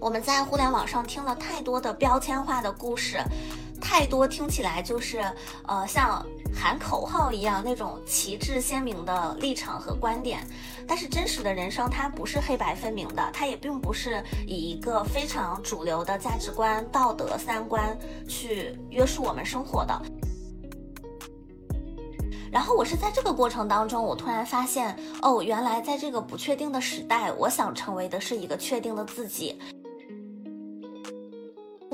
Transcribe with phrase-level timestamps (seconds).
[0.00, 3.18] 我们在互联网上听了太多的标签化的故事，
[3.80, 5.20] 太多听起来就是
[5.66, 6.24] 呃像
[6.54, 10.46] 喊口号一样那种旗帜鲜明的立场和观点。
[10.86, 20.00] 但是真实的人生它不是黑白分明的，它也并不是以一个非常主流的价值观、道德三观去约束我们生活的。
[22.50, 29.60] 然后我是在这个过程当中，我突然发现，哦，原来在这个不确定的时代，我想成为的是一个确定的自己。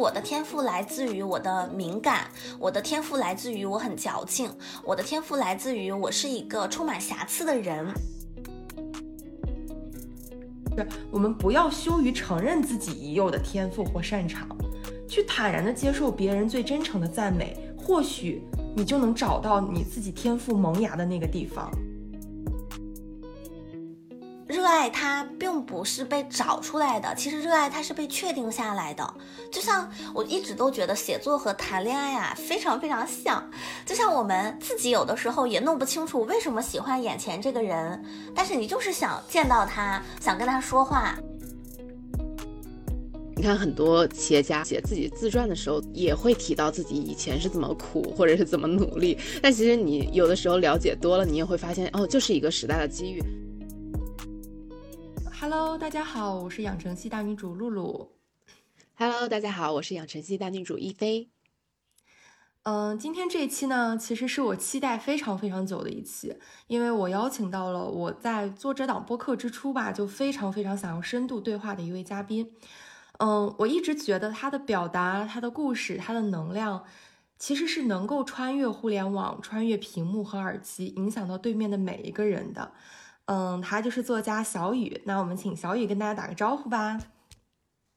[0.04, 4.50] 我的天赋来自于我的敏感，我的天赋来自于我很矫情，
[4.84, 7.86] 我的天赋来自于我是一个充满瑕疵的人。
[10.76, 14.46] 是我们不要羞于承认自己已有的天赋或擅长，
[15.08, 18.42] 去坦然的接受别人最真诚的赞美，或许
[18.76, 21.72] 你就能找到你自己天赋萌芽的那个地方。
[24.54, 29.14] 热爱它并不是被找出来的，其实热爱它是被确定下来的。
[29.50, 33.44] 就像我一直都觉得写作和谈恋爱啊非常非常像，
[33.84, 38.00] 就像我们自己有的时候也弄不清楚为什么喜欢眼前这个人，
[38.32, 41.18] 但是你就是想见到他，想跟他说话。
[43.36, 53.20] 你看很多企业家写自己自传的时候，也会提到自己以前是怎么苦或者是怎么努力，但其实你有的时候了解多了，你也会发现哦，就是一个时代的机遇。
[55.46, 58.12] Hello，大家好，我是养成系大女主露露。
[58.94, 61.28] Hello，大家好，我是养成系大女主一菲。
[62.62, 66.34] 嗯，今天这一期呢，其实是我期待非常非常久的一期，
[66.66, 72.50] 因为我邀请到了我在做这档播客之初吧，就非常非常想要深度对话的一位嘉宾。
[73.18, 76.84] 嗯，我一直觉得他的表达、他的故事、他的能量，
[77.38, 82.72] 其实是能够穿越互联网、穿越屏幕和耳机，影响到对面的每一个人的。
[83.26, 85.02] 嗯，她就是作家小雨。
[85.04, 86.98] 那我们请小雨跟大家打个招呼吧。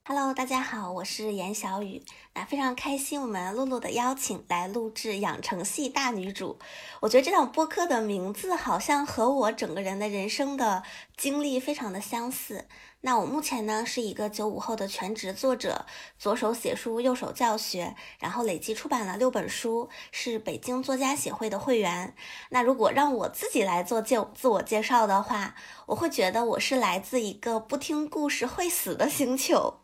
[0.06, 2.02] Hello，大家好，我是严小雨。
[2.34, 6.58] 那非常开心，我们露露的邀请来录制养成系大女主。
[7.02, 10.84] 我觉得这档播客的名字好像和我整个人的人生的
[11.18, 12.70] 经历非常的相似。
[13.02, 15.86] 那我目前呢是一个九五后的全职作者，
[16.18, 22.16] 左手写书，右手教学，然后累计出版了六本书，是北京作家协会的会员。
[22.50, 29.82] 那如果让我自己来做介自我介绍的话，我会觉得我是来自一个不听故事会死的星球。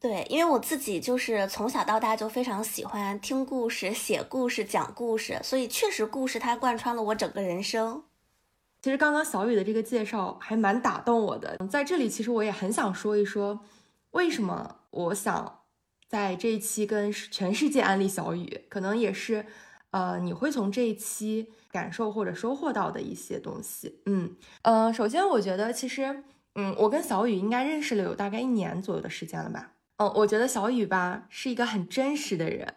[0.00, 8.04] 对，因为我自己就是从小到大就非常喜欢听故事、写故事、讲故事，所以确实故事它贯穿了我整个人生。
[8.80, 13.60] 其实刚刚小雨的这个介绍还蛮打动我的，在这里其实我也很想说一说，
[14.12, 15.60] 为什么我想
[16.08, 19.44] 在这一期跟全世界安利小雨，可能也是，
[19.90, 24.00] 呃，你会从这一期感受或者收获到的一些东西。
[24.06, 26.22] 嗯，呃，首先我觉得其实，
[26.54, 29.72] 嗯，我跟小雨应该认识了有大概一年左右的时间了吧。
[29.96, 32.76] 嗯，我觉得小雨吧是一个很真实的人，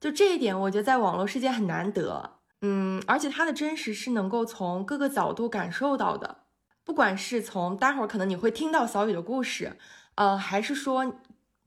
[0.00, 2.38] 就这一点，我觉得在网络世界很难得。
[2.62, 6.38] 嗯，而且他的真实是能够从各个角度感受到的，
[6.84, 9.76] 不管是从待会儿可能你会听到小雨的故事，
[10.14, 11.14] 呃，还是说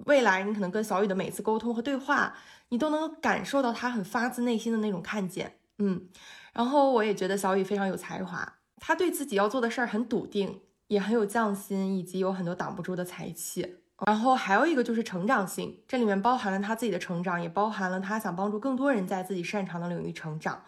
[0.05, 2.35] 未来你可能跟小雨的每次沟通和对话，
[2.69, 5.57] 你都能感受到他很发自内心的那种看见。
[5.79, 6.07] 嗯，
[6.53, 13.79] 然后我也觉得小雨非常有才华，他对自己要做的事儿很笃定，也很有匠心，以及有很多挡不住的才气。
[14.05, 20.63] 然后还有一个就是成长性，这里面包含了他自己的成长，也包含了他想帮助更多人在自己擅长的领域成长。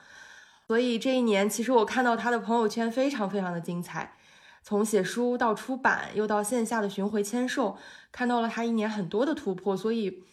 [0.68, 4.18] 所以这一年，其实我看到他的朋友圈非常非常的精彩，
[4.62, 7.78] 从写书到出版，又到线下的巡回签售，
[8.12, 9.78] 看到了他一年很多的突破。
[9.78, 10.26] 所以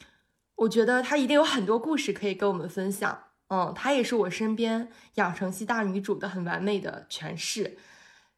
[0.57, 3.17] 我觉得他一定有很多故事可以跟我们分享。
[3.49, 7.79] 嗯，他也是我身边养成系大女主的很完美的诠释。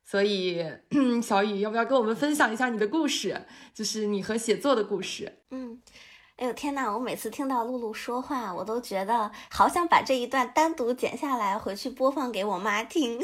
[0.05, 0.63] 所以
[1.23, 3.47] 小雨，要不要跟我们分享一下你的故事？
[3.73, 5.39] 就是你和写作的故事。
[5.51, 5.81] 嗯。
[6.37, 6.93] 哎呦天呐！
[6.93, 13.19] 我每次听到露露说话，我都觉得好想把这一段单独剪下来，回去播放给我妈听。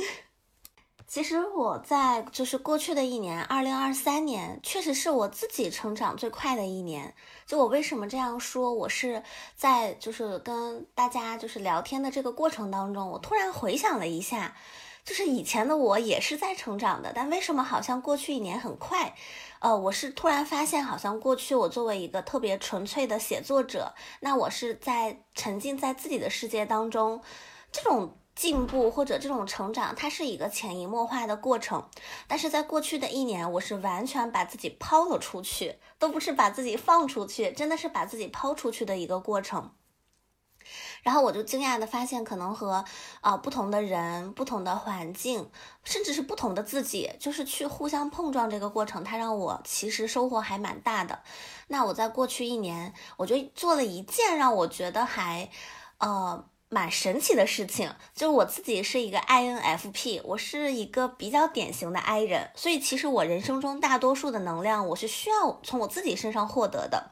[1.06, 7.14] 其实我在就是过去的一年，二零二三年，确实是我自己成长最快的一年。
[7.44, 8.72] 就我为什么这样说？
[8.72, 9.22] 我是
[9.54, 14.56] 在就是跟大家就是聊天的这个过程当中，我突然回想了一下，
[15.04, 19.14] 就是以前的我也是在成长的，但为什么好像过去一年很快？
[19.62, 27.22] 呃，我是突然发现，好像过去我作为一个特别纯粹的写作者，那我是在沉浸在自己的世界当中，
[27.70, 31.88] 这种进步或者这种成长，它是一个潜移默化的过程。
[32.26, 39.70] 但是在过去的一年，我是完全把自己抛了出去，都不是把自己放出去，真的是把自己抛出去的一个过程。
[41.02, 42.84] 然后我就惊讶的发现，可能和
[43.20, 45.50] 啊不同的人、不同的环境，
[45.84, 51.20] 甚至是不同的自己，就是去互相碰撞这个过程，它让我其实收获还蛮大的。
[51.68, 55.48] 那我在过去一年，我就做了一件让我觉得还
[55.98, 67.11] 呃蛮神奇的事情，就是我自己是一个 INFP，我是一个比较典型的 I 人，所以其实我人生中大多数的能量，我是需要从我自己身上获得的。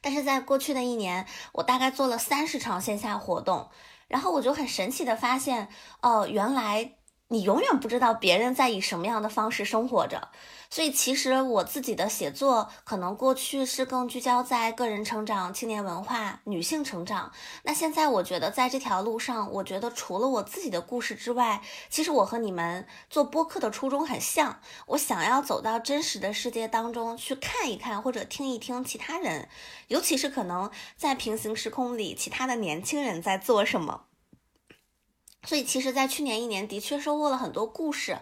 [0.00, 3.68] 但是在过去的一年，我大概做了三十场线下活动，
[4.08, 5.68] 然后我就很神奇的发现，
[6.00, 6.92] 哦，原来。
[7.32, 10.30] 你永远不知道别人在以什么样的方式生活着，
[10.68, 17.30] 所以其实我自己的写作可能过去是更聚焦在个人成长、青年文化、女性成长。
[17.62, 24.58] 那现在我觉得在这条路上，我觉得除了我自己的故事之外，其实我和你们做播客的初衷很像。
[24.88, 29.48] 我想要走到真实的世界当中去看一看，或者听一听其他人，
[29.86, 34.06] 尤其是可能在平行时空里其他的年轻人在做什么。
[35.46, 38.18] 所以，其实，在去年一年，的确收获了很多故事。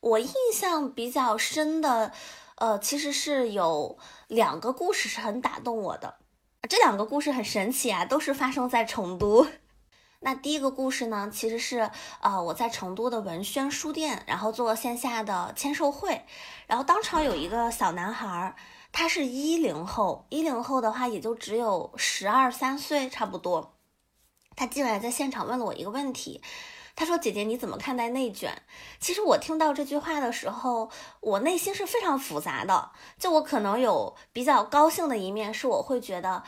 [0.00, 2.12] 我印象比较深的，
[2.56, 3.98] 呃，其实是有
[4.28, 6.16] 两个故事是很打动我的。
[6.68, 9.46] 这两个故事很神奇啊，都是发生在成都。
[10.20, 11.90] 那第一个故事呢，其实是
[12.20, 16.26] 呃，我在成都的文轩书店，然后做线下的签售会，
[16.66, 18.54] 然后当场有一个小男孩，
[18.92, 23.74] 他是一零后，一零后的话也就只有十二三岁差不多。
[24.60, 26.42] 他进来在现场问了我一个问题，
[26.94, 28.60] 他说：“姐姐你怎么看待内卷？”
[29.00, 30.90] 其实我听到这句话的时候，
[31.20, 32.90] 我内心是非常复杂的。
[33.18, 36.42] 就我可能有比较高兴的一面，是我会觉得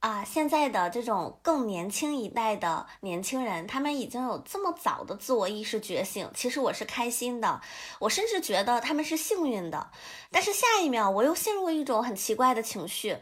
[0.00, 6.30] 啊，现在的这种更年轻一代的年轻人，他们已经有这么早的自我意识觉醒。
[6.34, 7.62] 其实我是开心的，
[7.98, 9.90] 我甚至觉得他们是幸运的。
[10.30, 13.16] 但是下一秒，我又陷入一种很奇怪的情绪。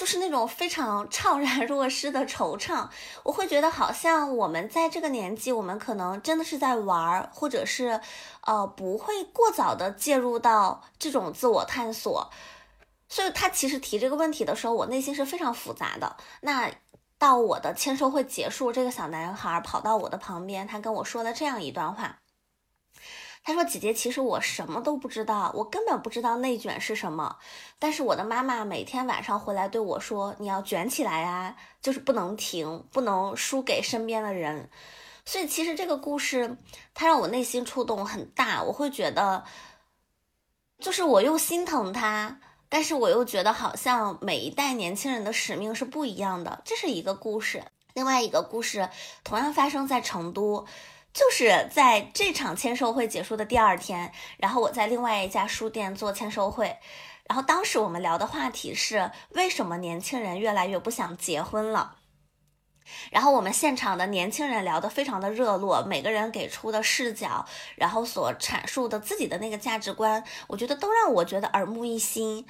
[0.00, 2.88] 就是那种非常怅然若失的惆怅，
[3.22, 8.00] 我会觉得好像我们在这个年纪，我们可能真的是在玩儿，或者是，
[8.46, 12.30] 呃，不会过早的介入到这种自我探索。
[13.10, 16.16] 所以他其实提这个问题的时候，我内心是非常复杂的。
[16.40, 16.72] 那
[17.18, 22.20] 到我的签售会结束，这个小男孩跑到我的旁边，他跟我说了这样一段话。
[23.42, 27.38] 他说：“姐姐，其实我什么都不知道，我根本不知道内卷是什么。
[27.78, 34.68] 但是我的妈妈每天晚上回来对我说：‘你要卷起来啊，就是不能停，不能输给身边的人。’
[35.24, 36.58] 所以其实这个故事，
[36.92, 38.62] 它让我内心触动很大。
[38.62, 39.44] 我会觉得，
[40.78, 46.60] 就是我又心疼他，但是我又觉得好像每一代年轻人的使命是不一样的。
[46.64, 47.64] 这是一个故事。
[47.94, 48.88] 另外一个故事
[49.24, 50.66] 同样发生在成都。”
[51.12, 56.78] 就是在这场签售会结束的第二天，然后我在另外一家书店做签售会，
[57.24, 61.96] 然后当时我们聊的话题是为什么年轻人越来越不想结婚了。
[63.10, 67.44] 然后我们现场的年轻人聊得非常的热络，每个人给出的视角，
[67.76, 72.46] 然后所阐述的自己的那个价值观，我觉得都让我觉得耳目一新。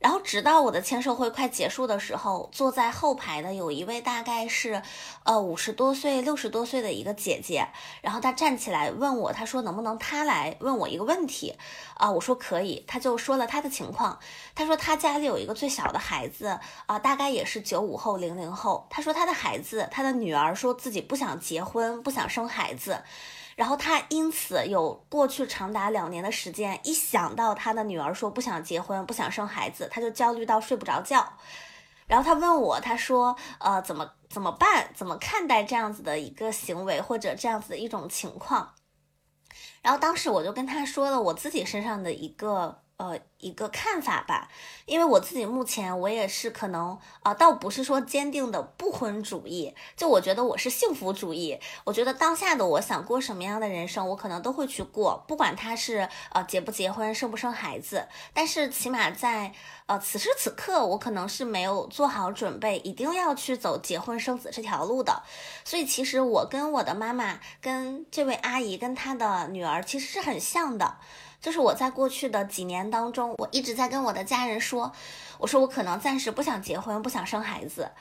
[0.00, 4.82] 然后直到我的签售会快结束的时候，坐在后排的有一位大概是，
[5.24, 7.68] 呃五十多岁、六十多岁的一个姐姐，
[8.00, 11.54] 然后她站起来问我，她说能不能她来问我一个问题，
[11.98, 14.18] 啊，我说可以，她就说了她的情况，
[14.54, 23.02] 她说她家里有一个最小的孩子，啊，大概也是九五后、零零后，她说她的孩子，她的女儿说自己不想结婚，不想生孩子。
[23.60, 31.34] 然后他因此有过去长达两年的时间，一想到他的女儿说不想结婚、不想生孩子，他就焦虑到睡不着觉。
[32.06, 34.90] 然后他问我，他说：“呃，怎么怎么办？
[34.94, 38.72] 怎么看待这样子的一个行为或者这样子的一种情况？”
[39.82, 42.80] 然后当时我就跟他说了我自己身上的一个。
[43.00, 44.50] 呃，一个看法吧，
[44.84, 51.58] 因为我自己目前我也是可能啊，倒不是说坚定的不婚主义，就我觉得我是幸福主义。
[51.84, 58.06] 我觉得当下的我想过什么样的人生，我可能都会去过，不管他是呃结不结婚、生不生孩子。
[58.34, 59.54] 但是起码在
[59.86, 65.22] 呃此时此刻，我可能是没有做好准备，一定要去走结婚生子这条路的。
[65.64, 70.98] 所以其实我跟我的妈妈、跟这位阿姨、跟她的女儿其实是很像的。
[71.40, 74.92] 就是我在过去的几年当中，我一直在跟我的家人说，
[75.38, 77.92] 我说我可能暂时不想结婚，不想生孩子。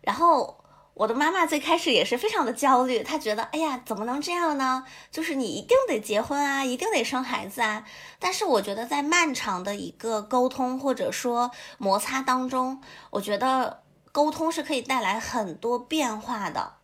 [0.00, 0.62] 然后
[0.94, 4.84] 我的妈妈最开始也是非常的焦虑，她觉得，哎呀，怎么能这样呢？
[5.10, 7.84] 就是你一定得结婚啊，一定得生孩子啊。
[8.20, 13.82] 但是我觉得在漫长的一个沟通或者说摩擦当中，我觉得
[14.12, 16.74] 沟通是可以带来很多变化的，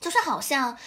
[0.00, 0.78] 就是好像。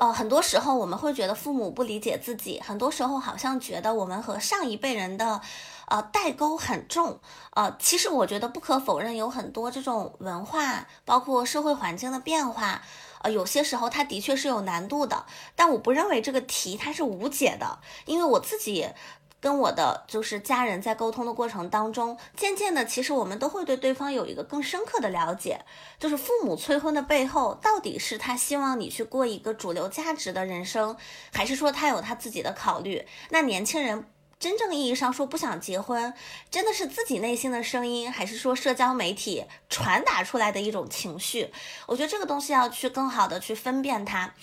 [0.00, 5.42] 呃，很多时候我们会觉得父母不理解自己，很多时候好像觉得我们和上一辈人的，
[5.88, 7.20] 呃，代沟很重。
[7.50, 12.80] 呃，其实我觉得不可否认，有很多这种文化，包括社会环境的变化，
[13.20, 15.26] 呃，有些时候它的确是有难度的。
[15.54, 18.88] 但我不认为这个题它是无解的，因为我自己。
[19.40, 25.60] 跟我的就是家人在沟通的过程当中，渐渐的，其实我们都会对对方有一个更深刻的了解。
[25.98, 30.96] 就是父母催婚的背后，到底是他希望你去过一个主流价值的人生，
[31.32, 33.06] 还是说他有他自己的考虑？
[33.30, 34.04] 那年轻人
[34.38, 36.14] 真正意义上说不想结婚，
[36.50, 41.52] 真的是自己内心的声音，还是说社交媒体传达出来的一种情绪？
[41.86, 44.34] 我觉得这个东西要去更好的去分辨它。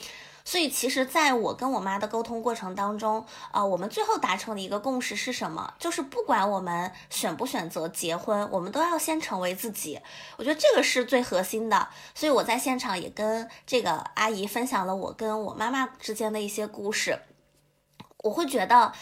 [0.48, 5.74] 所以，其实，在我跟我妈的沟通过程当中，啊，我们最后达成的一个共识是什么？
[5.78, 10.00] 就是不管我们选不选择结婚，我们都要先成为自己。
[10.38, 11.90] 我觉得这个是最核心的。
[12.16, 17.20] 所以我在现场也跟这个阿姨分享了我跟我妈妈之间的一些故事。
[18.20, 18.94] 我会觉得，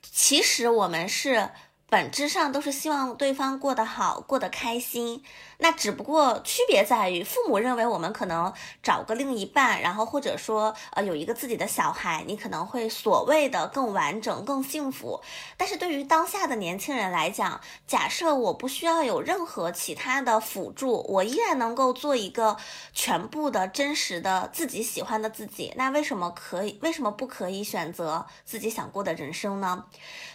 [0.00, 1.50] 其实我们是
[1.90, 5.22] 本质上都是希望对方过得好，过得开心。
[5.60, 15.20] 那只不过区别在于，父母认为我们可能找个另一半，然后或者说呃有一个自己的小孩，你可能会所谓的更完整、更幸福。
[15.56, 22.56] 但是对于当下的年轻人来讲，假设我不需要有任何其他的辅助，我依然能够做一个
[22.92, 26.78] 全部的真实的自己喜欢的自己，那为什么可以？
[26.82, 29.86] 为什么不可以选择自己想过的人生呢？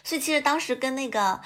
[0.03, 1.39] 所以其实当时跟那个。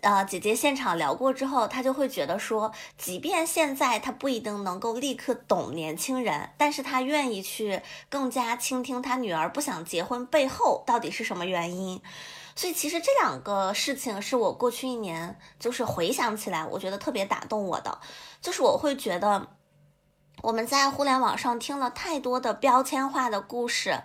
[0.00, 12.02] 呃，姐姐现场聊过之后，她就会觉得说，即便现在她不一定能够立刻懂年轻人，但是她愿意去更加倾听她女儿不想结婚背后到底是什么原因。
[12.56, 17.98] 所以其实这两个事情是我过去一年就是回想起来，我觉得特别打动我的，
[18.42, 19.48] 就是我会觉得
[20.42, 24.02] 我们在互联网上听了太多的标签化的故事，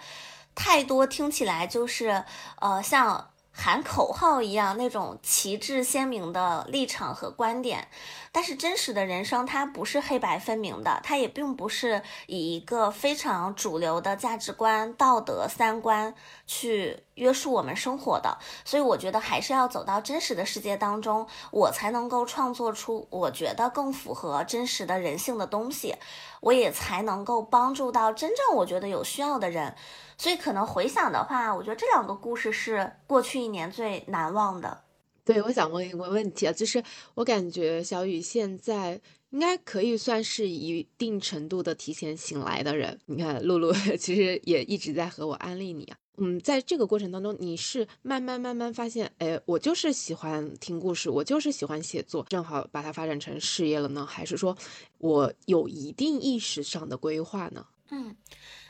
[0.54, 2.24] 太多听起来就是
[2.60, 3.32] 呃像。
[3.62, 7.90] 喊口号一样那种旗帜鲜明的立场和观点，
[8.32, 16.16] 但是真实的人生它不是黑白分明的，它也并不是以一个非常主流的价值观、道德三观
[16.48, 18.38] 去约束我们生活的。
[18.64, 25.98] 所以我觉得还是要走到真实的世界当中，我才能够创作出我觉得更符合真实的人性的东西，
[26.40, 29.76] 我也才能够帮助到真正我觉得有需要的人。
[30.20, 34.84] 所以可能回想的话，我觉得这两个故事是过去一年最难忘的。
[35.24, 36.84] 对，我想问一个问题啊，就是
[37.14, 39.00] 我感觉小雨现在
[39.30, 43.00] 应该可以算是一定程度的提前醒来的人。
[43.06, 45.98] 你看，露露 其实也一直在和我安利你啊。
[46.18, 54.06] 嗯，在这个过程当中，你是慢慢慢慢发现，哎，我就是喜欢听故事，我就是喜欢写作，正好把它发展成事业了呢？
[54.06, 54.58] 还是说
[54.98, 57.66] 我有一定意识上的规划呢？
[57.92, 58.18] 嗯。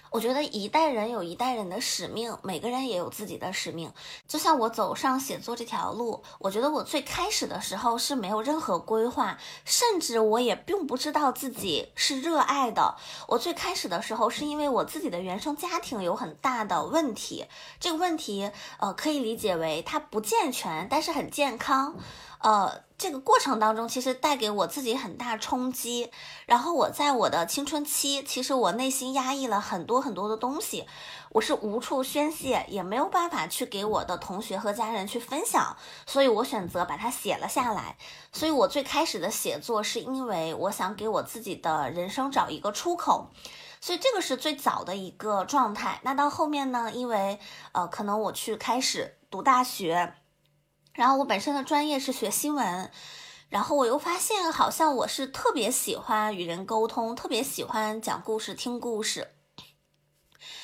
[0.10, 3.92] 我觉得一代人有一代人的使命，每个人也有自己的使命。
[4.28, 12.96] 就像我走上写作这条路，我觉得我最开始的时候是没有任何规划，甚至我也并不知道自己是热爱的。
[13.28, 17.46] 我最开始的时候是因为我自己的原生家庭有很大的问题，
[17.80, 21.96] 这个问题呃可以理解为它不健全，但是很健康。
[22.42, 26.10] 呃，这个过程当中其实带给我自己很大冲击，
[26.46, 30.88] 然后我在我的青春期，其实我内心压抑了很多很多的东西，
[31.32, 37.98] 我是无处宣泄，也没有办法去给我的同学和家人去分享，所以我选择把它写了下来。
[38.32, 43.30] 所以我最开始的写作是因为我想给我自己的人生找一个出口，
[43.82, 46.00] 所以这个是最早的一个状态。
[46.04, 47.38] 那到后面呢，因为
[47.74, 50.14] 呃，可能我去开始读大学。
[50.94, 52.92] 然后我本身的专业是学新闻，
[53.50, 59.30] 然后我又发现好像我是特别喜欢与人沟通，特别喜欢讲故事、听故事。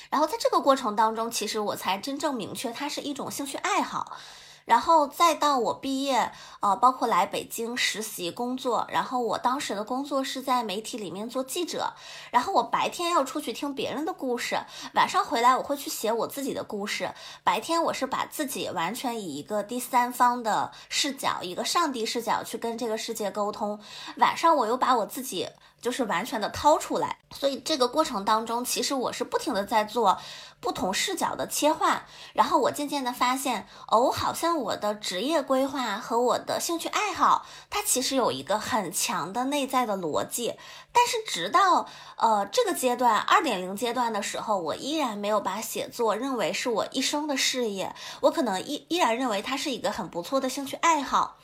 [0.09, 4.17] 然后在这个过程当中，其实我才真正明确它是一种兴趣爱好。
[4.65, 11.93] 然后再到我毕业，呃，包括来北京实习工作，然后我当时的工作是在媒体里面做记者，
[12.31, 14.57] 然后我白天要出去听别人的故事，
[14.95, 17.13] 晚上回来我会去写我自己的故事。
[17.43, 23.79] 白天我是把自己完全以一个第三方的视角，一个上帝视角去跟这个世界沟通，
[24.17, 25.47] 晚上我又把我自己。
[25.85, 30.17] 就是完全的掏出来，所以这个过程当中，其实我是不停的在做
[30.59, 40.55] 不同视角的切换，然后我渐渐的发现，哦，好像我的职业规划和我的兴趣爱好，它其实有一个很强的内在的逻辑，
[40.91, 41.87] 但是直到
[42.17, 51.37] 呃这个阶段二点零阶段的时候，我依然没有把写作认为是我一生的事业，我可能依依然认为它是一个很不错的兴趣爱好，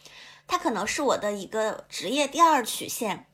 [0.48, 3.28] 它可能是我的一个职业第二曲线。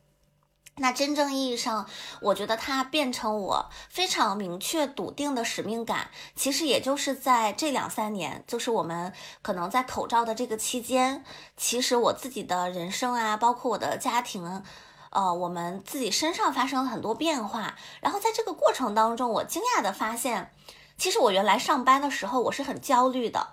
[0.80, 1.88] 那真正意义上，
[2.22, 11.26] 我觉得它变成我非常明确笃定的使命感，其实也就是在这两三年，就是我们可能在口罩的这个期间，
[11.58, 14.64] 其实我自己的人生啊，包括我的家庭，
[15.10, 17.76] 呃，我们自己身上发生了很多变化。
[18.00, 20.52] 然后在这个过程当中，我惊讶的发现，
[20.96, 23.48] 其实我原来上班的时候我是很焦虑的，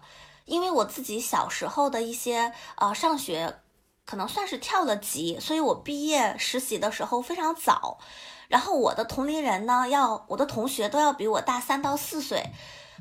[0.44, 3.60] 因为我自己小时候的一些呃上学。
[4.04, 7.98] 可能算是跳了级，所以我毕业实习的时候非常早，
[8.48, 12.50] 然后我的同龄人呢，要我的同学都要比我大三到四岁，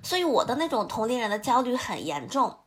[0.01, 2.62] 所以我的那种同龄人的焦虑很严重。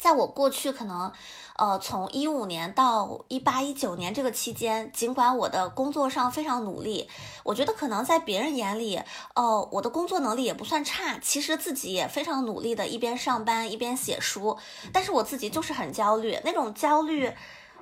[0.00, 1.12] 在我过去可能，
[1.56, 7.08] 呃，从一五年到一八一九年这个期间，尽管我的工作上非常努力，
[7.44, 9.02] 我觉得可能在别人眼里，
[9.34, 14.56] 呃，我的工作能力也不算差，其实自己也非常努力的，一边上班一边写书，
[14.90, 17.30] 但是我自己就是很焦虑，那种焦虑，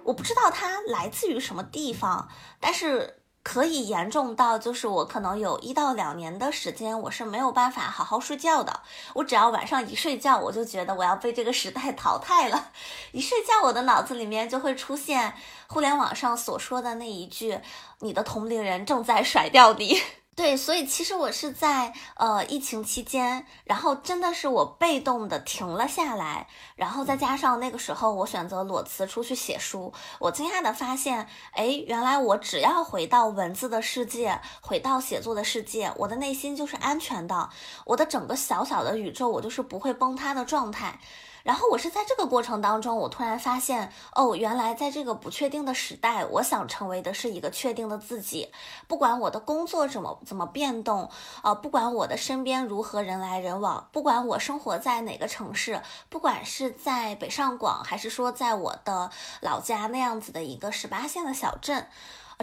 [0.03, 3.15] 我不知道它来自于什么地方，但是。
[3.49, 8.81] 可以严重到，就是我可能有一到两年的时间，我是没有办法好好睡觉的。
[9.14, 12.73] 我只要晚上一睡觉，我就觉得我要被这个时代 淘汰了。
[13.12, 15.33] 一睡觉，我的脑子里面就会出现
[15.67, 17.59] 互联网上所说的那一句
[18.00, 19.99] ：“你的同龄人正在甩掉你。”
[20.38, 37.50] 对，所以其实我是在呃疫情期间，然后真的是我被动的停了下来，然后再加上那个时候我选择裸辞出去写书，我惊讶的发现，哎，原来我只要回到文字的世界，回到写作的世界，我的内心就是安全的，
[37.85, 41.00] 我的整个小小的宇宙，我就是不会崩塌的状态。
[41.42, 48.50] 然后我是在这个过程当中，我突然发现，哦，原来在这个不确定的时代，我想成为的是一个确定的自己。
[48.87, 51.11] 不管我的工作怎么怎么变动，
[51.42, 61.87] 呃，不管我的身边如何人来人往，不管我生活在哪个城市，不管是在北上广，还是说在我的老家那样子的一个十八线的小镇。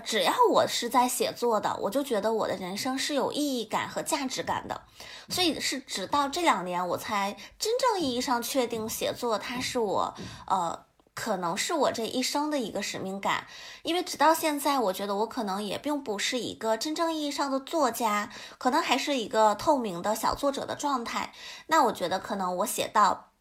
[0.04, 4.82] 只要我是在写作的，我就觉得我的人生是有意义感和价值感的，
[5.30, 10.14] 所以是直到这两年我才真正意义上确定写作它是我，
[10.48, 13.48] 呃，可能是我这一生的一个使命感。
[13.84, 21.34] 因为直到现在，我觉得我可能也并不是一个真正意义上的作家，可能还是一个透明的小作者的状态。
[21.68, 23.32] 那我觉得可能我写到。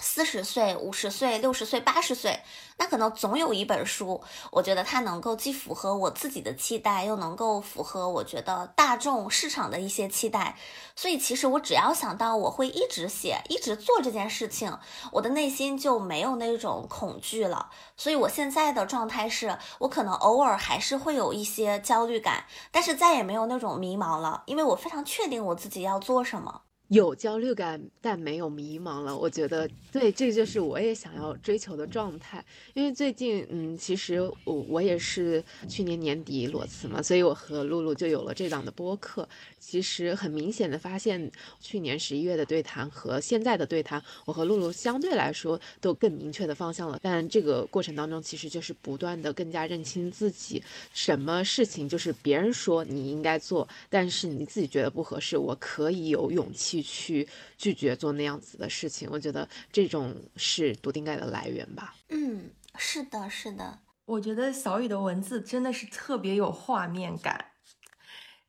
[0.00, 2.40] 四十岁、五十岁、六十岁、八十岁，
[2.78, 10.56] 那可能总有一本书，我觉得它能够既符合我自己的期待，又能够符合我觉得大众市场的一些期待。
[10.96, 14.78] 所以，其实我只要想到我会一直写、一直做这件事情，
[15.12, 17.70] 我的内心就没有那种恐惧了。
[17.96, 26.62] 所以我现在的状态是，我可能偶尔还是会有一些焦虑感，但是再也没有那种迷茫了，因为我非常确定我自己要做什么。
[26.90, 29.16] 有焦虑感，但没有迷茫了。
[29.16, 32.44] 我觉得，对，这就是我也想要追求的状态。
[32.74, 39.28] 因为最近，嗯，其实我我也是去年年底裸辞嘛，所以我和露露就有了这档的播客。
[39.60, 46.98] 其实很明显的发现，去年十一月的对谈和现在的对谈，我和露露相对来说都更明确的方向了。
[47.00, 50.60] 但这个过程当中，其实就是不断的更加认清自己，
[50.92, 56.79] 什么事情就是别人说你应该做，但是你自己觉得不合适，我可以有勇气。
[56.82, 61.94] 去拒绝做那样子的事情，我觉得这种是笃定感的来源吧。
[62.08, 63.80] 嗯，是的，是的。
[64.06, 67.52] 我觉得小雨的文字真的是特别有画面感，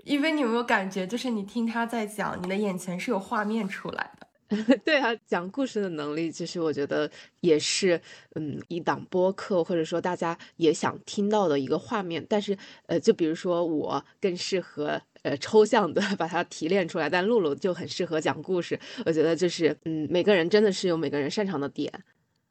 [0.03, 4.27] 因为你有没有感觉，就是你听他在讲，你的眼前是有画面出来的。
[4.83, 8.01] 对啊，讲故事的能力，其实我觉得也是，
[8.35, 12.25] 嗯，一档播客或者说大家也想听到的一个画面。
[12.27, 15.01] 但是，呃，就比如说我更适合。
[15.23, 18.79] 呃，抽象的把它提炼出来，但露露就很适合讲故事。
[19.05, 21.91] 我觉得就是，嗯，每个人真的是有每个人擅长的点。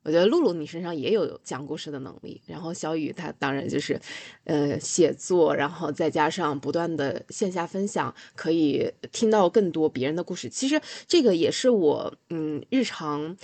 [0.02, 4.00] 我觉得露露你身上也有讲故事的能力，然后小雨他当然就是，
[4.44, 10.48] 呃，写作，然后再加上不断的线下分享，可以听到更多别人的故事。
[10.48, 13.36] 其实这个也是我，嗯，日常。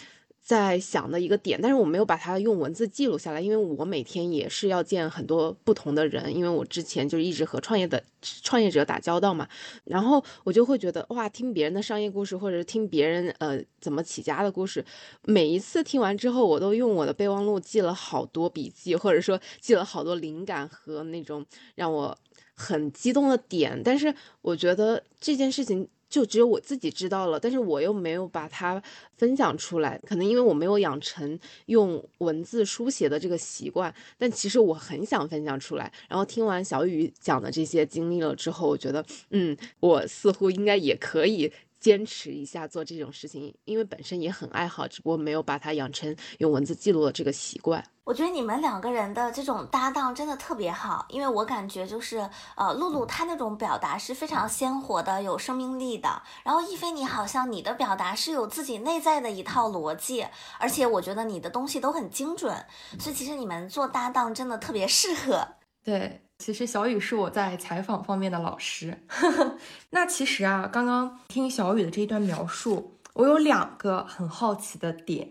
[0.47, 9.49] 在想的一个点，但是我没有把它用文字记录下来，因为我每天也是要见很多不同的人，因为我之前就是一直和创业的创业者打交道嘛，
[9.83, 14.85] 然后我就会觉得哇，听别人的商业故事，或者是听别人呃怎么起家的故事，
[15.25, 22.17] 每一次听完之后，我都用我的备忘录记了好多笔记，或者说记了好多灵感和那种让我
[22.55, 25.89] 很激动的点，但是我觉得这件事情。
[26.09, 28.83] 就只有我自己知道了，但是我又没有把它
[29.17, 33.93] 分享出来，可能因为我没有养成用文字书写的这个习惯。
[34.17, 35.93] 但其实我很想分享出来。
[36.09, 47.85] 然后听完小雨讲的这些经历了之后，我觉得，嗯，我似乎应该也可以坚持一下做这种事情，因为本身也很爱好，只不过没有把它养成用文字记录的这个习惯。
[48.05, 52.19] 我觉得你们两个人的这种搭档真的特别好，因为我感觉就是
[52.57, 56.23] 呃，露露她那种表达是非常鲜活的，有生命力的。
[56.45, 60.25] 然后亦菲你好像你的表达是有自己内在的一套逻辑，
[60.61, 62.65] 而且我觉得你的东西都很精准，
[63.01, 65.47] 所以其实你们做搭档真的特别适合。
[65.83, 66.23] 对。
[66.39, 68.99] 其实小雨是我在采访方面的老师。
[69.91, 75.29] 那其实啊，刚刚听小雨的这一段描述，我有两个很好奇的点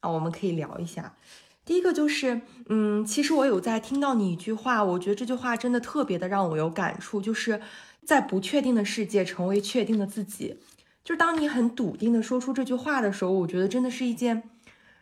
[0.00, 1.14] 啊，我们可以聊一下。
[1.64, 7.60] 第一个就是，嗯，其实我有在听到你一句话，我觉得这句话真的特别的让我有感触，就是
[8.04, 10.58] 在不确定的世界成为确定的自己。
[11.04, 14.50] 就当你很笃定的说出这句话的时候，我觉得真的是一件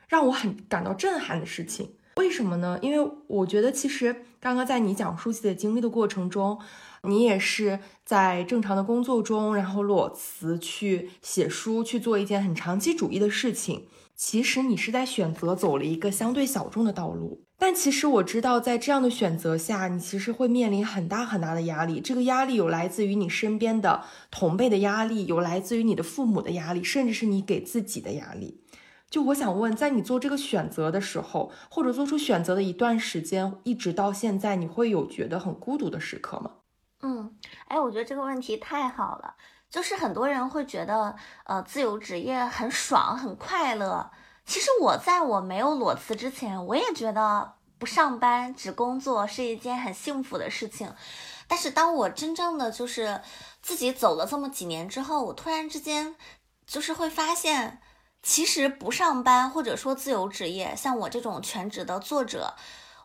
[0.06, 1.94] 让我很感到震撼的事情。
[2.16, 2.78] 为什么呢？
[2.82, 6.58] 因为我觉得，其实刚刚在你讲述自己的经历的过程中，
[7.02, 13.86] 你也是在正常的工作中，然后裸辞去写书，去做一件很长期主义的事情。
[14.16, 17.44] 其实你是在选择走了一个相对小众的道路。
[17.58, 22.00] 但其实我知道，在这样的选择下，你其实会面临很大很大的压力。
[22.00, 28.62] 这个压力有来自于你身边的同辈的压力，有来自于你的父母的压力，甚至是你给自己的压力。
[29.10, 36.52] 就我想问，在你做这个选择的时候，或者做出选择的一段时间，一直到现在，你会有觉得很孤独的时刻吗？
[37.02, 39.34] 嗯，哎，我觉得这个问题太好了。
[39.68, 44.12] 就是很多人会觉得，呃，自由职业很爽，很快乐。
[44.44, 50.92] 其实我在我没有裸辞之前，我也觉得不上班只工作是一件很幸福的事情。
[51.48, 53.20] 但是当我真正的就是
[53.60, 56.14] 自己走了这么几年之后，我突然之间
[56.64, 57.80] 就是会发现。
[58.22, 62.54] 其实不上班或者说自由职业，像我这种全职的作者，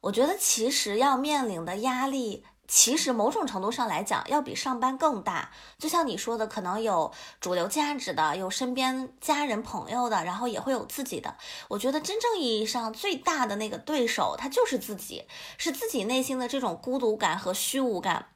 [0.01, 5.51] 我觉得其实要面临的压力，其实某种程度上来讲，要比上班更大。
[5.79, 11.37] 就像你说的，可能有主流价值的，有身边家人朋友的，然后也会有自己的。
[11.69, 15.23] 我觉得真正意义上最大的那个对手，他就是自己，
[15.57, 18.27] 是自己内心的这种孤独感和虚无感。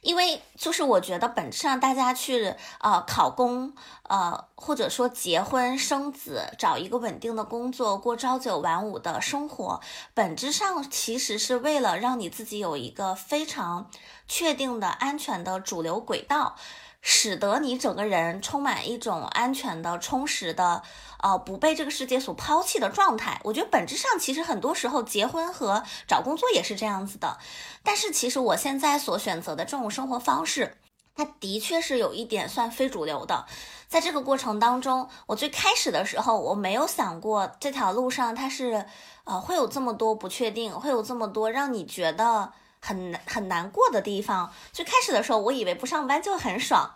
[0.00, 9.80] 因为就是我觉得本质上大家去呃考公呃或者说结婚生子找一个稳定的工作过朝九晚五的生活，
[10.14, 13.90] 本质上其实是为了让你自己有一个非常
[14.26, 16.56] 确定的安全的主流轨道。
[17.02, 20.82] 使得你整个人充满一种安全的、充实的，
[21.22, 23.40] 呃，不被这个世界所抛弃的状态。
[23.44, 27.38] 我觉得本质上其实很多时候结婚和找工作也是这样子的。
[27.82, 30.76] 但是其实我现在所选择的这种生活方式，
[31.14, 33.46] 它的确是有一点算非主流的。
[33.88, 38.86] 在这个过程当中，我最开始的时候我没有想过这条路上它是，
[39.24, 42.52] 呃，会有这么多不确定，会有这么多让你觉得。
[42.82, 44.50] 很很难过的地方。
[44.72, 46.94] 最开始的时候，我以为不上班就很爽，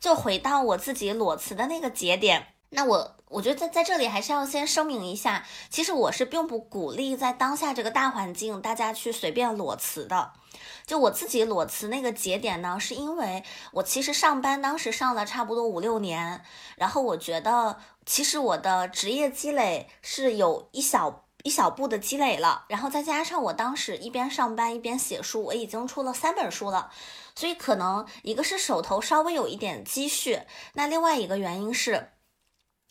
[0.00, 2.54] 就回到我自己裸辞的那个节点。
[2.70, 10.32] 那我我觉得在在这里还是要先声明一下，其实我是并不鼓励在当下这个大环境大家去随便裸辞的。
[10.86, 16.42] 就我自己裸辞那个节点呢，是因为我其实上班当时上了差不多五六年，
[16.76, 21.22] 然后我觉得其实我的职业积累是有一小。
[21.44, 26.90] 一小步的积累了，然后再加上我当时一边上班一边写书，我已经出了三本书了，
[27.36, 30.40] 所以可能一个是手头稍微有一点积蓄，
[30.72, 32.10] 那另外一个原因是，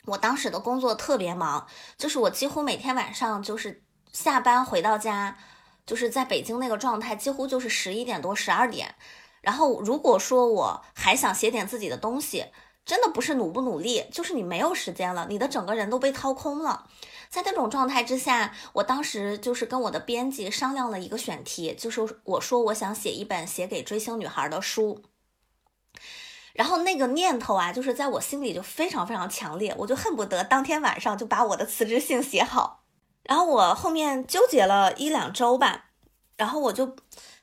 [0.05, 5.37] 我当时的工作特别忙，就是我几乎每天晚上就是下班回到家，
[5.85, 8.95] 就是在北京那个状态，几乎就是十一点多十二点，
[9.41, 12.45] 然后如果说我还想写点自己的东西，
[12.85, 16.87] 真的不是努不努力，就是你没有时间了，你的整个人都被掏空了。
[17.27, 25.01] 在那种状态之下，我当时就是跟我的编辑商量了一个选题，就是我说我想写一本写给追星女孩的书，
[26.55, 32.81] 然后那个念头啊，就是在我心里就非常非常强烈，我就恨不得当天晚上就把我的辞职信写好。
[33.23, 35.85] 然后我后面纠结了一两周吧，
[36.37, 36.95] 然后我就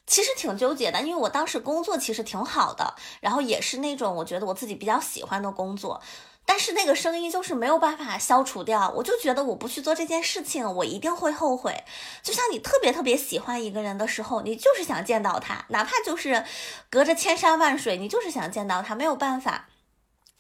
[0.06, 6.00] 其实挺纠结的，因为我当时工作其实挺好的，然后也是那种我觉得我自己比较喜欢的工作。
[6.44, 11.84] 但是那个声音就是没有办法消除掉，我就觉得我不去做这件事情，我一定会后悔。
[12.22, 16.44] 就像你特别特别喜欢一个人的时候，你就是想见到他，哪怕就是
[16.90, 19.68] 隔着千山万水，你就是想见到他，没有办法。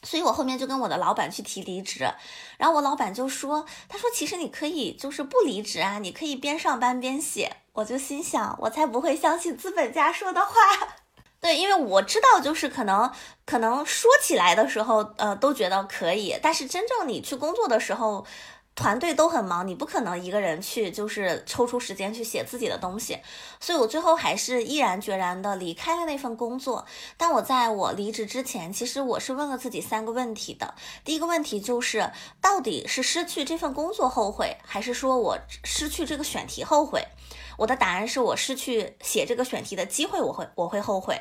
[0.02, 2.12] 所以我后面就跟我的老板去提离职，
[2.58, 10.52] 然后我老板就说：“他说其实你可以就是不离职啊，你可以边上班边写。”我就心想，我才不会相信资本家说的话。
[11.42, 13.10] 对，因为我知道，就是可能
[13.44, 18.24] 可能说起来的时候，呃，都觉得可以，但是真正你去工作的时候，
[18.76, 23.18] 团队都很忙，你不可能一个人去就是抽出时间去写自己的东西，
[23.58, 26.86] 所以我最后还是毅然决然的离开了那份工作。
[27.16, 30.74] 但我在我离职之前，其实我是问了自己三个问题的。
[31.04, 37.04] 第一个问题就是，到底是失去这份工作后悔，还是说我失去这个选题后悔？
[37.58, 41.20] 我的答案是我失去写这个选题的机会，我会我会后悔。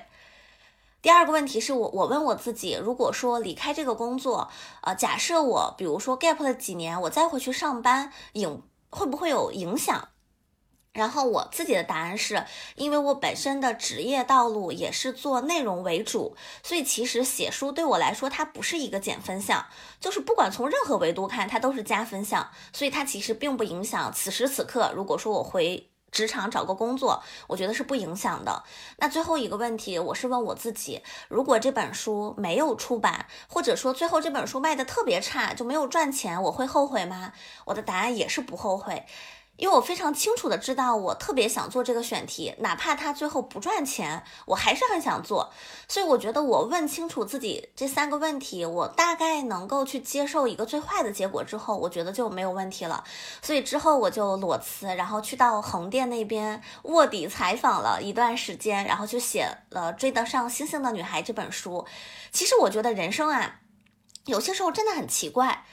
[1.01, 4.51] 第二个问题是我，我问我自己，如果说离开这个工作，
[4.83, 8.61] 呃，假设我比如说 gap 了几年，我再回去上班，影
[8.91, 10.09] 会不会有影响？
[10.93, 19.65] 然后我自己的答案是，因为我本身的职业道路也是做内容为主，所以其实写书对我来说它不是一个减分项，
[19.99, 25.90] 就是不管从任何维度看，它都是加分项，所以它其实并不影响此时此刻，如果说我回。
[26.12, 28.63] 职场找个工作，我觉得是不影响的。
[28.97, 37.32] 那最后一个问题，我是问我自己：如果这本书没有出版，或者说最后这本书卖的特别差，就没有赚钱，我会后悔吗？
[37.65, 39.06] 我的答案也是不后悔。
[39.62, 45.54] 因为我非常清楚的知道，我特别想做这个选题，哪怕它最后不赚钱，我还是很想做。
[45.88, 53.04] 所以我觉得我问清楚自己这三个问题，我大概能够去接受一个最坏的结果之后，我觉得就没有问题了。
[53.43, 61.86] 所以之后我就裸辞，然后去到横店那边卧底采访了一段时间，然后就写了《追得上星星的女孩》这本书。
[62.32, 63.60] 其实我觉得人生啊，
[64.26, 65.65] 有些时候真的很奇怪。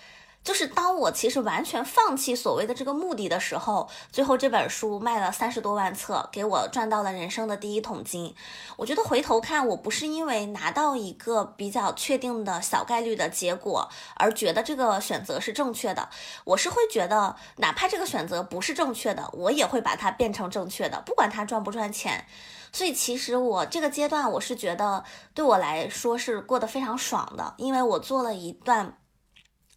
[0.49, 8.35] 就是当我其实完全放弃所谓的这个目的的时候，最后这本书卖了三十多万册，给我赚到了人生的第一桶金。
[8.79, 16.09] 我觉得回头看，我不是因为拿到一个比较确定的小概率的结果而觉得这个选择是正确的，
[16.45, 22.25] 我是会觉得哪怕这个选择不是正确的，我也会把它变成正确的，不管它赚不赚钱。
[22.73, 28.97] 所以其实我这个阶段，我是觉得对我来说是过得非常爽的，因为我做了一段。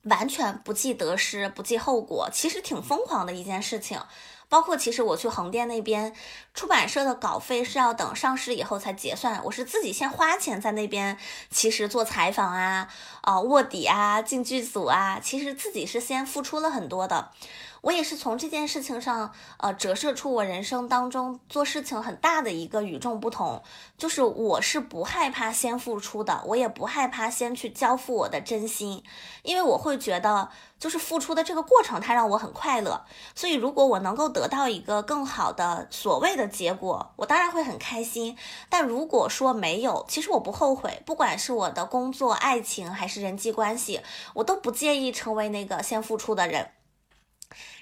[0.04, 4.00] 完全不计得失，不计后果，其实挺疯狂的一件事情。
[4.50, 6.14] 包括其实我去横店那边，
[6.54, 11.18] 出版社的稿费是要等上市以后才结算，我是自己先花钱在那边，
[11.50, 12.90] 其实做采访啊，
[13.22, 17.32] 啊卧底啊，进剧组啊，其实自己是先付出了很多的。
[17.82, 23.64] 我也是从这件事情上，呃，折射出我人生当中做事情很大的一个与众不同，
[23.98, 29.04] 就是我是不害怕先付出的，我也不害怕先去交付我的真心，
[29.42, 33.04] 因为我会觉得，就是付出的这个过程，它让我很快乐。
[33.34, 38.38] 所以，如果我能够得到一个更好的所谓的结果，我当然会很开心。
[38.70, 44.02] 但如果说没有，其实我不后悔，不管是我的工作、爱情还是人际关系，
[44.36, 46.70] 我都不介意成为那个先付出的人。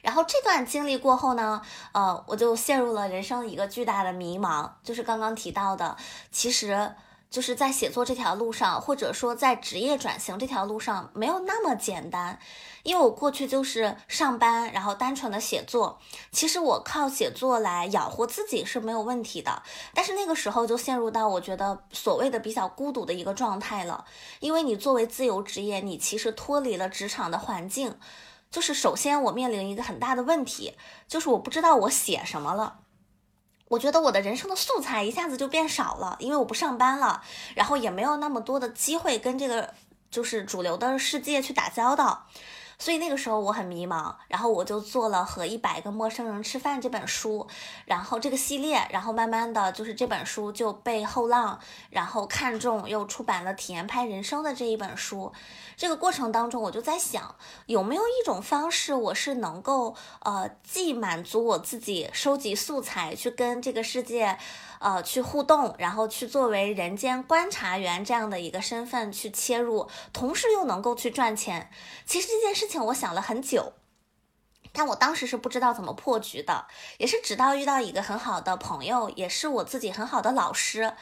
[0.01, 5.97] 然后这段经历过后呢，呃，我就陷入了人生一个巨大的迷茫，就是刚刚提到的，
[6.31, 6.93] 其实
[7.29, 12.39] 就是在写作这条路上，或者说在职业转型这条路上，没有那么简单。
[12.83, 15.99] 因为我过去就是上班，然后单纯的写作，
[16.31, 19.61] 其实我靠写作来养活自己是没有问题的。
[19.93, 24.05] 但是那个时候就陷入到我觉得所谓的比较孤独的一个状态了，
[24.39, 27.95] 因为你作为自由职业，你其实脱离了职场的环境。
[28.51, 30.75] 就是首先我面临一个很大的问题，
[31.07, 32.79] 就是我不知道我写什么了。
[33.69, 37.21] 我觉得我的人生的素材一下子就变少了，因为我不上班了，
[37.53, 39.75] 然后也没有那么多的机会跟这个
[40.09, 42.27] 就是主流的世界去打交道。
[42.79, 47.45] 所以那个时候我很迷茫，然后我就做了和一百个陌生人吃饭这本书，
[47.85, 55.33] 然后这个系列，然后慢慢的就是这本书就被后浪然后看中，又出版了体验派人生的这一本书。
[55.75, 64.37] 这个过程当中，我就在想，有没有一种方式，我是能够呃既满足我自己收集素材，去跟这个世界。
[64.79, 71.69] 呃，去互动，然后去作为人间观察员这样的一个身份去切入，同时又能够去赚钱。
[72.05, 73.73] 其实这件事情我想了很久，
[74.71, 80.93] 但我当时是不知道怎么破局的，也是直到遇到一个很好的朋友，也是我自己很好的老师，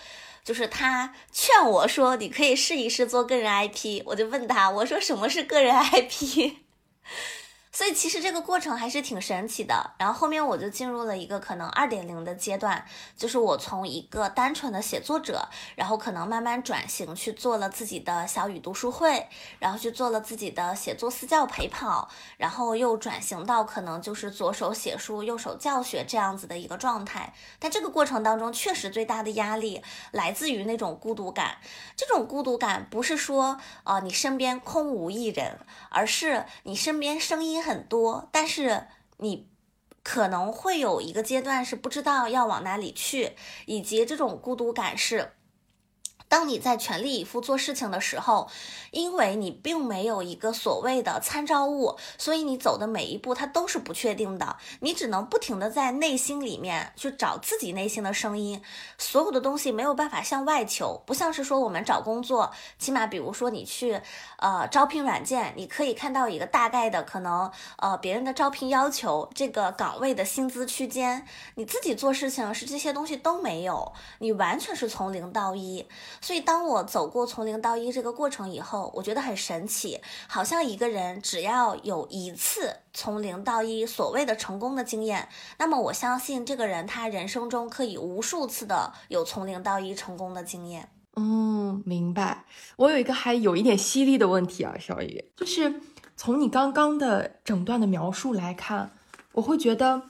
[0.43, 4.01] 就是他劝我说，你可以试一试做个人 IP。
[4.07, 6.55] 我就问他，我说什么是个人 IP？
[7.87, 12.83] 以其实这个过程还是挺神奇的，然后后面我就进入了一个可能二点零的阶段，
[13.15, 19.27] 就是我从一个单纯的写作者，然后可能慢慢转型去做了自己的小语读书会，
[19.59, 27.33] 然后去做了自己的写作私教陪跑，然后又转型到可能就是左手写书右手教学这样子的一个状态。
[27.59, 31.57] 但这个过程当中，确实最大的压力来自于那种孤独感，
[31.95, 37.76] 这种孤独感不是说呃你身边空无一人，而是你身边声音很。
[37.77, 38.87] 很多，但是
[39.17, 39.47] 你
[40.01, 43.33] 可能会有一个阶段是不知道要往哪里去，
[43.67, 45.33] 以及这种孤独感是
[46.29, 48.49] 当你在全力以赴做事情的时候，
[48.91, 54.57] 因为你并没有一个所谓的参照物，所以你走的每一步它都是不确定的。
[54.81, 58.61] 你只能不停的在内心里面去找自己内心的声音，
[58.97, 64.01] 所有的东西没有办法向外求，不像是说我们找工作，起码比如说你去
[64.39, 75.87] 呃招聘软件，你可以看到一个大概的可能呃别人的招聘要求，这个岗位的薪资区间，你自己做事情是这些东西都没有，你完全是从零到一。
[76.21, 90.89] 所以，当我走过从零到一这个过程以后，我觉得很神奇，好像一个人只要有一次从零到一所谓的成功的经验，那么我相信这个人他人生中可以无数次的有从零到一成功的经验。
[91.15, 92.45] 嗯，明白。
[92.75, 95.81] 我有一个还有一点犀利的问题啊，小雨，就是
[96.15, 98.91] 从你刚刚的整段的描述来看，
[99.33, 100.03] 我会觉得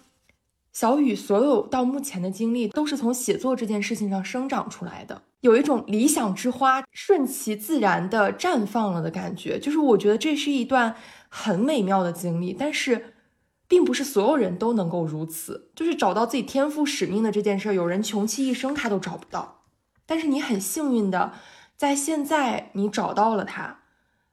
[0.73, 5.21] 小雨所有到目前的经历都是从写作这件事情上生长出来的。
[5.41, 10.95] 有一种理想之花顺其自然的绽放了的感觉，就是我觉得这是一段
[11.30, 13.13] 很美妙的经历，但是
[13.67, 19.62] 并不是所有人都能够如此，就是找到自己天赋使命的这件事，有人穷其一生他都找不到，
[20.08, 21.34] 但是你很幸运的
[21.76, 23.82] 在现在你找到了它，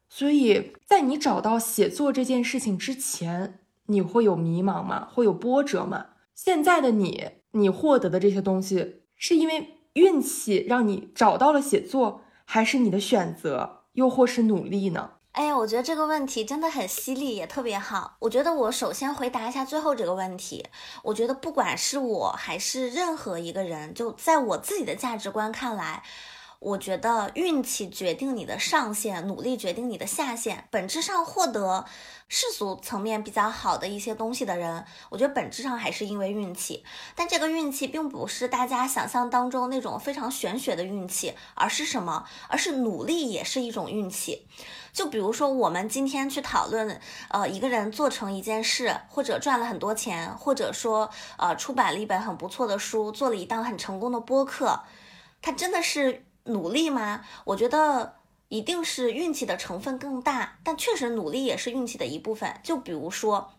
[0.09, 5.07] 所以在你找到写作这件事情之前，你会有迷茫吗？
[5.13, 6.07] 会有波折吗？
[6.35, 9.74] 现在的你，你获得的这些东西是因为。
[9.95, 15.11] 运气让你找到了写作，还是你的选择，又或是努力呢？
[15.33, 18.17] 哎呀，我觉得这个问题真的很犀利，也特别好。
[18.21, 20.65] 我觉得我首先回答一下最后这个问题。
[21.03, 26.05] 我觉得不管是我还是任何一个人，就在我自己的价值观看来。
[26.61, 30.67] 我觉得运气决定你的上限，努力决定你的下限。
[30.71, 31.85] 本质上获得
[32.27, 36.83] 世俗层面比较好的一些东西的人，我觉得本质上还是因为运气。
[37.15, 42.25] 但这个运气并不是大家想象当中那种非常玄学的运气，而是什么？
[42.49, 44.47] 而是努力也是一种运气。
[44.91, 54.81] 就比如说我们今天去讨论，呃，一个人做成一件事，或者赚了很多钱，或者说呃出版了一本很不错的书，做了一档很成功的播客，
[55.43, 56.25] 他真的是。
[56.45, 57.25] 努力吗？
[57.45, 58.17] 我觉得
[58.49, 62.61] 一定是运气的成分更大，但确实努力也是运气的一部分。
[62.63, 63.53] 就比如说，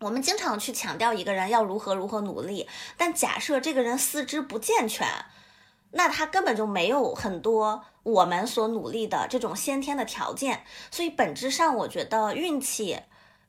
[0.00, 5.06] 我们经常去强调一个人要如何如何努力，但假设这个人四肢不健全，
[5.92, 10.64] 那他根本就没有很多我们所努力的这种先天的条件。
[10.90, 13.00] 所以本质上，我觉得运气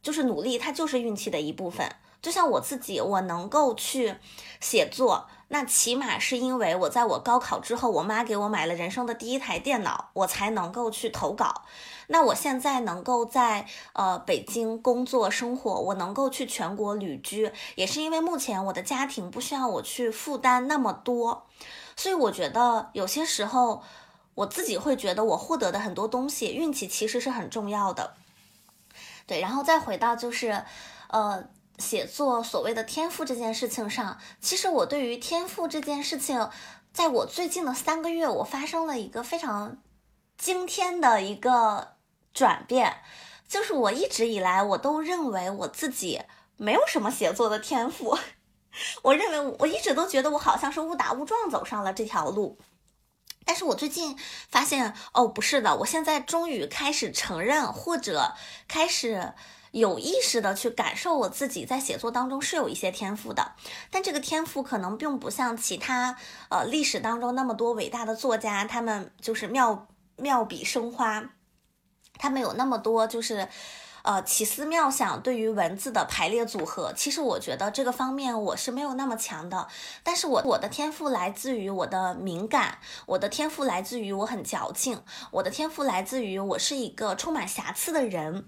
[0.01, 1.89] 就是努力，它就是运气的一部分。
[2.25, 4.15] 就像我自己，我能够去
[4.59, 5.27] 写作。
[5.49, 11.61] 那起码是因为我在我高考之后，我妈给我买了人生的第一台电脑，我才能够去投稿。
[12.07, 21.45] 那我现在能够在呃北京工作生活，我能够去全国旅居，也是因为目前我的家庭不需要我去负担那么多。
[21.95, 23.83] 所以我觉得有些时候
[24.33, 28.15] 我自己会觉得我获得的很多东西，运气其实是很重要的。
[29.27, 30.63] 对，然后再回到就是
[31.09, 31.47] 呃。
[31.77, 36.49] 写作所谓的天赋这件事情上，其实我对于天赋这件事情，
[36.93, 39.77] 在我最近的三个月，我发生了一个非常
[40.38, 41.95] 惊天的一个
[42.33, 43.01] 转变，
[43.47, 46.21] 就是我一直以来我都认为我自己
[46.55, 48.17] 没有什么写作的天赋，
[49.03, 52.57] 我认为我一直都觉得我好像是误打误撞走上了这条路，
[53.43, 54.17] 但是我最近
[54.49, 58.33] 发现，哦，不是的，我现在终于开始承认或者
[58.67, 59.33] 开始。
[59.75, 63.51] 有意识的去感受我自己在写作当中是有一些天赋的，
[63.91, 66.15] 但这个天赋可能并不像其他
[66.49, 71.31] 呃历史当中那么多伟大的作家，他们就是妙妙笔生花，
[72.17, 73.49] 他们有那么多就是
[74.03, 76.93] 呃奇思妙想对于文字的排列组合。
[76.95, 79.67] 其实我觉得这个方面我是没有那么强的，
[80.03, 88.47] 但是我我的天赋来自于我的敏感，我的天赋来自于我很矫情，我的天赋来自于我是一个充满瑕疵的人。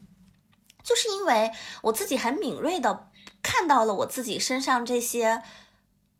[0.87, 3.09] 就是因为我自己很敏锐的
[3.43, 5.43] 看到了我自己身上这些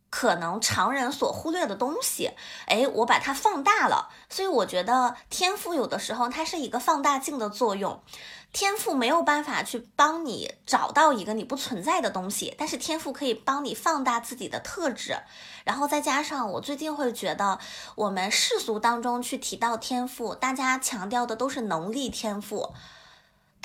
[0.10, 2.32] 可能常人所忽略的东西，
[2.66, 4.10] 哎，我把它放大了。
[4.30, 8.02] 所以我觉得天赋有的时候它是一个放大镜的作用，
[8.52, 15.18] 天赋没有办法去帮你找到一个你不存在的东西，但是天赋可以帮你放大自己的特质。
[15.64, 17.60] 然后再加上我最近会觉得，
[17.96, 22.74] 我们世俗当中去提到天赋，大家强调的都是能力天赋。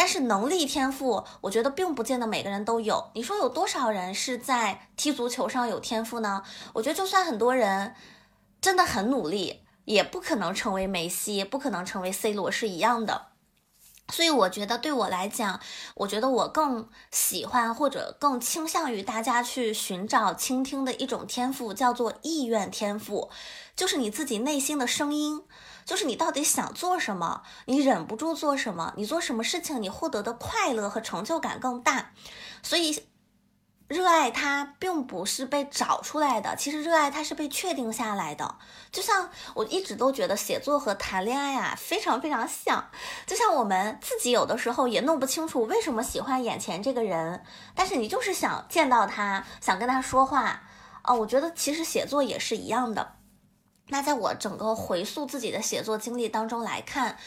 [0.02, 3.12] 但是能力天赋，我觉得并不见得每个人都有。
[3.14, 6.42] 你说有多少人是在踢足球上有天赋呢？
[6.72, 7.94] 我觉得就算很多人
[8.60, 13.26] 真的很努力，也不可能成为梅西，不可能成为 C 罗是一样的。
[14.08, 15.60] 所以我觉得对我来讲，
[15.94, 23.30] 我觉得我更喜欢或者更倾向于大家去寻找、倾听的一种天赋，叫做意愿天赋，
[23.76, 25.44] 就是你自己内心的声音。
[25.84, 32.12] 就是你到底想做什么，你忍不住做什么，你做什么事情你获得的快乐和成就感更大。
[32.62, 33.06] 所以，
[33.88, 38.56] 热爱它并不是被找出来的，其实热爱它是被确定下来的。
[38.90, 42.88] 就像我一直都觉得写作和谈恋爱啊非常非常像，
[43.26, 50.62] 就像我们自己有的时候也弄不清楚为什么喜欢眼前这个人，但是你就是想见到他，想跟他说话。
[51.04, 53.16] 哦，我觉得其实写作也是一样的。
[53.92, 57.18] 那在我整个回溯自己的写作经历当中来看，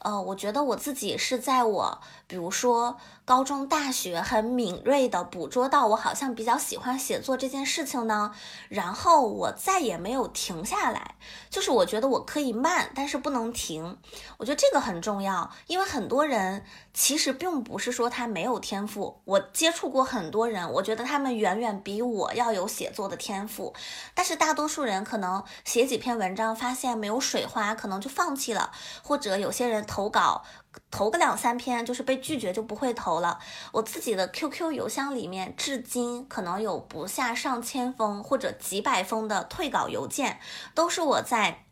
[0.00, 1.98] 呃，我觉得我自己是在我，
[2.28, 2.98] 比如说。
[3.24, 8.32] 高中、大学很敏锐的捕捉到我好像比较喜欢写作这件事情呢，
[8.68, 11.14] 然后我再也没有停下来。
[11.48, 13.96] 就是我觉得我可以慢，但是不能停。
[14.38, 19.20] 我觉得这个很重要，因为很多人其实并不是说他没有天赋。
[19.24, 23.72] 我接触过很多人，我觉得他们远远比我要有写作的天赋，
[24.14, 28.72] 但是大多数人可能写几篇文章发现没有水花，可能就放弃了，
[29.04, 30.42] 或者有些人投稿。
[30.90, 33.38] 投个两三篇就是被拒绝就不会投了。
[33.72, 40.40] 我自己的 QQ 邮箱里面至今可能有不下上千封或者几百封的退稿邮件，
[40.74, 41.64] 都是我在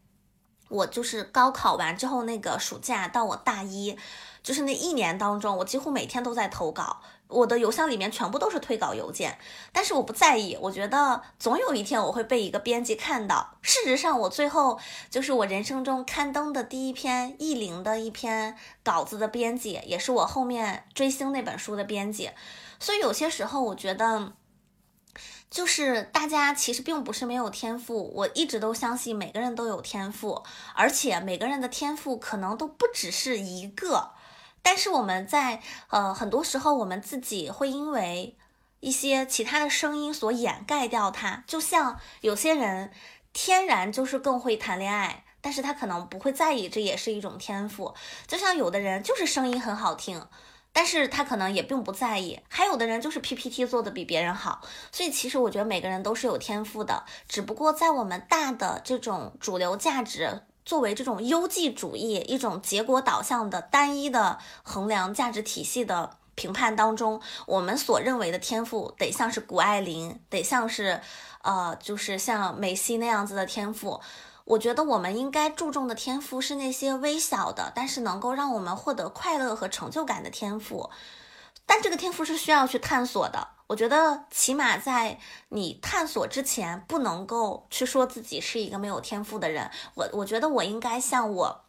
[0.69, 3.99] 我就是高考完之后那个暑假到我大一，
[4.43, 7.01] 就是那一年当中，我几乎每天都在投稿。
[7.31, 9.39] 我的邮箱里面全部都是退稿邮件，
[9.73, 13.57] 但是我不在意，我觉得总有一天我会被一个编辑看到。
[13.63, 14.79] 事实上，我最后
[15.09, 22.31] 就是我人生中刊登的第一篇译林的一篇稿子的编辑，也是我后面追星那本书的编辑。
[22.79, 24.33] 所以有些时候，我觉得
[25.51, 30.43] 就是大家其实并不是没有天赋，我一直都相信每个人都有天赋，
[30.75, 34.11] 而且每个人的天赋可能都不只是一个。
[34.63, 38.37] 但是我们在呃很多时候，我们自己会因为
[38.81, 41.45] 一些其他的声音所掩盖掉它。
[41.47, 42.91] 就像有些人
[43.33, 47.95] 天然就是更会谈恋爱，但是他可能不会在意，这也是一种天赋。
[48.27, 50.27] 就像有的人就是声音很好听，
[50.73, 52.41] 但是他可能也并不在意。
[52.49, 54.61] 还有的人就是 PPT 做的比别人好。
[54.93, 60.43] 所以其实我觉得每个人都是有天赋的，只不过在我们大的这种主流价值。
[60.65, 71.01] 作为这种优绩主义一种结果导向的单一的衡量价值体系的评判当中，我们所认为的天赋得像是谷爱凌，得像是，
[71.43, 74.01] 呃，就是像梅西那样子的天赋。
[74.45, 80.91] 我觉得我们应该注重的天赋是那些微小的，但是能够让我们获得快乐和成就感的天赋。
[81.67, 83.49] 但这个天赋是需要去探索的。
[83.71, 89.71] 我觉得起码在你探索之前，不能够去说自己是一个没有天赋的人。
[89.95, 91.65] 我我觉得我应该向我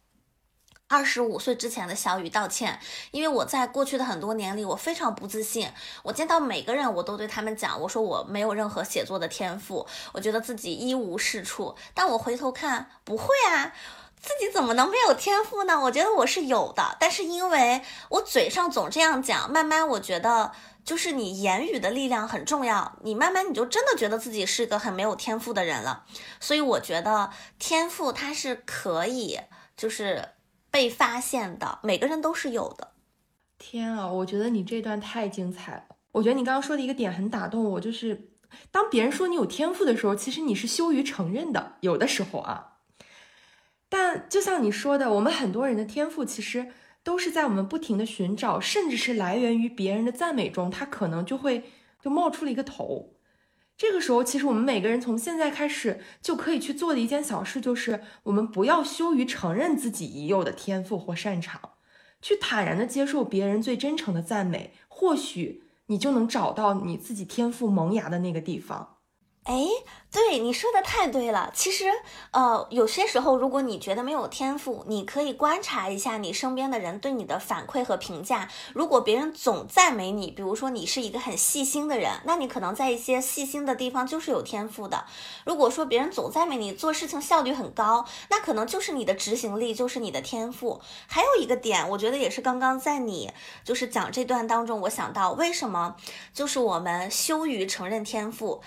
[0.88, 2.80] 二十五岁之前的小雨道歉，
[3.12, 5.72] 因为我在过去的很多年里，我非常不自信。
[6.02, 11.76] 我见到每个人，我都对他们讲，我说我没有任何写作的天赋，我觉得自己一无是处。
[11.93, 13.74] 但我回头看，不会啊。
[14.20, 15.82] 自己怎么能没有天赋呢？
[15.82, 20.52] 我觉得我是有的，但是因为我嘴上总这样讲，慢慢我觉得
[20.84, 26.06] 就是你言语的力量很重要，你慢慢你就真的觉得自己是个很没有天赋的人了。
[26.40, 29.40] 所以我觉得天赋它是可以
[29.78, 30.30] 就是
[30.70, 32.92] 被发现的，每个人都是有的。
[33.58, 35.84] 天啊，我觉得你这段太精彩了。
[36.14, 38.30] 我觉得你刚刚说的一个点很打动我，就是
[38.72, 42.80] 当别人说你有天赋的时候，其实你是羞于承认的，有的时候啊。
[43.88, 46.74] 但就像你说的，我们很多人的天赋其实
[47.04, 51.64] 都是在我们不停的寻找，甚至是来源于别人的赞美中，他可能就会
[52.02, 53.16] 就冒出了一个头。
[53.76, 61.72] 这个时候，其实我们每个人从现在开始就可以去做的一件小事，就是我们不要羞于承认自己已有的天赋或擅长，
[62.22, 68.97] 去坦然的接受别人最真诚的赞美，或许你就能找到你自己天赋萌芽的那个地方。
[69.44, 69.66] 哎，
[70.12, 71.52] 对你说的太对了。
[71.52, 71.86] 其实，
[72.30, 78.48] 呃，有些时候，如果你觉得没有天赋，你可以观察一下你身边的人对你的反馈和评价。
[78.74, 85.06] 如果别人总赞美你，比如说你是一个很细心的人，那你可能在一些细心的地方就是有天赋的。
[85.44, 90.80] 如果说别人总赞美你做事情效率很高，那可能就是你的执行力，就是你的天赋。
[91.08, 93.32] 还有一个点，我觉得也是刚刚在你
[93.64, 95.96] 就是讲这段当中，我想到为什么
[96.32, 98.62] 就是我们羞于承认天赋。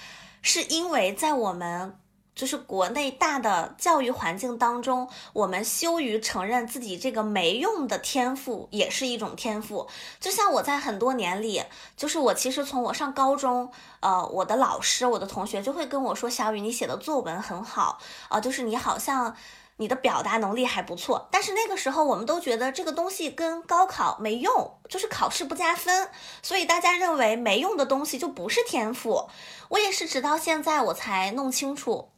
[0.46, 1.98] 是因为在我们
[2.34, 9.88] 就是国内大的教育环境当中，我们羞于承认自己这个没用的天赋也是一种天赋。
[10.20, 11.62] 就像我在很多年里，
[11.96, 19.34] 就是我其实从我上高中，呃，我的老师、我的同学就会跟我说：“小雨，你写的作文很好啊，就是你好像。”
[19.76, 26.08] 你的表达能力还不错，但是那个时候我们都觉得这个东西跟高考没用，就是考试不加分，
[26.42, 29.28] 所以大家认为没用的东西就不是天赋。
[29.70, 32.10] 我也是直到现在我才弄清楚，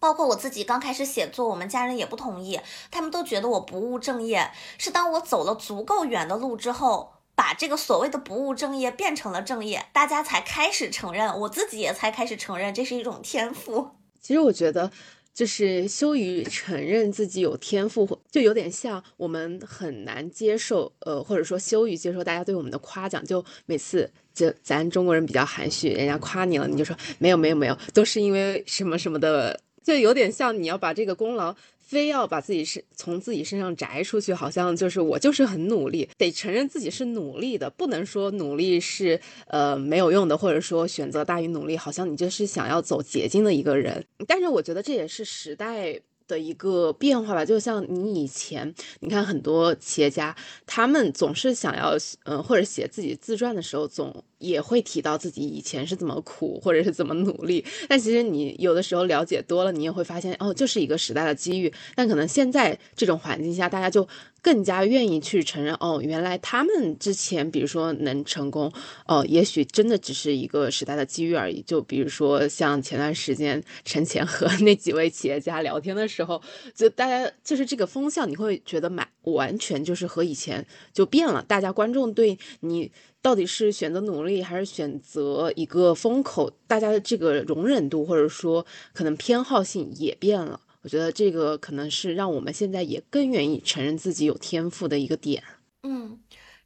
[0.00, 4.52] 包括我自己刚开始写作，我们家人也不同意，他们都觉得我不务正业。
[4.76, 13.92] 是当我走了足够远的路之后，把这个所谓的不务正业变成了正业，大家才开始承认，我自己也才开始承认这是一种天赋。
[14.20, 14.92] 其实我觉得。
[15.34, 23.24] 就是羞于承认自己有天赋，就有点像我们很难接受，呃，或者说羞于接受大家对我们的夸奖。
[23.24, 31.54] 就每次，就咱中国人比较含蓄，人家夸你了，你就说没有没有没有，都是因为什么什么的，就有点像你要把这个功劳。
[31.82, 44.04] 非要把自己是从自己身上摘出去，好像就是我就是很努力，得承认自己是努力的，不能说努力是呃没有用的，或者说选择大于努力，好像你就是想要走捷径的一个人。
[44.26, 46.00] 但是我觉得这也是时代。
[46.28, 57.64] 的一个变化吧，就像你以前，你看很多企业家，他们总是想要，嗯，或者写自己自传的时候，总也会提到自己以前是怎么苦，或者是怎么努力。
[57.88, 61.72] 但其实你有的时候了解多了，你也会发现，哦，就是一个时代的机遇。
[61.94, 64.06] 但可能现在这种环境下，大家就。
[64.44, 68.72] 更加愿意去承认哦，原来他们之前，比如说能成功，
[69.06, 71.62] 哦，也许真的只是一个时代的机遇而已。
[71.62, 76.42] 就比如说像前段时间陈前和 那几位企业家聊天的时候，
[76.74, 81.40] 就大家就是这个风向，你会觉得蛮完全就是和以前就变了。
[81.46, 82.90] 大家观众对你
[83.22, 90.60] 到底是选择努力还是选择一个风口，大家的这个容忍度或者说可能偏好性也变了。
[90.82, 95.44] 我觉得这个可能是让我们现在也更愿意承认自己有天赋的一个点。
[95.84, 96.18] 嗯，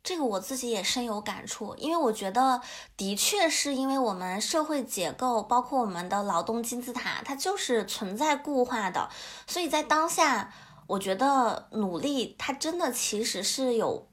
[0.02, 2.62] 这个我自己也深有感触，因为我觉得
[2.96, 9.10] 的确是因为我们社会结构，包括我们的劳动金字塔，它就是存在固化的，
[9.46, 10.50] 所以在当下，
[10.86, 14.08] 我觉得努力它真的其实是有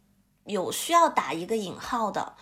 [0.45, 2.35] 有需要打一个引号的。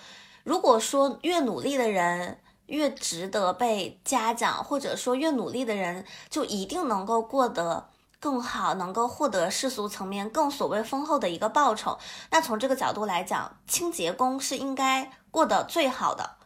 [0.43, 7.89] 如果说越努力的人，越值得被嘉奖，或者说越努力的人就一定能够过得
[8.19, 11.97] 更好，能够获得世俗层面更所谓丰厚的一个报酬。
[12.29, 16.37] 那从这个角度来讲，清洁工是应该过得最好的，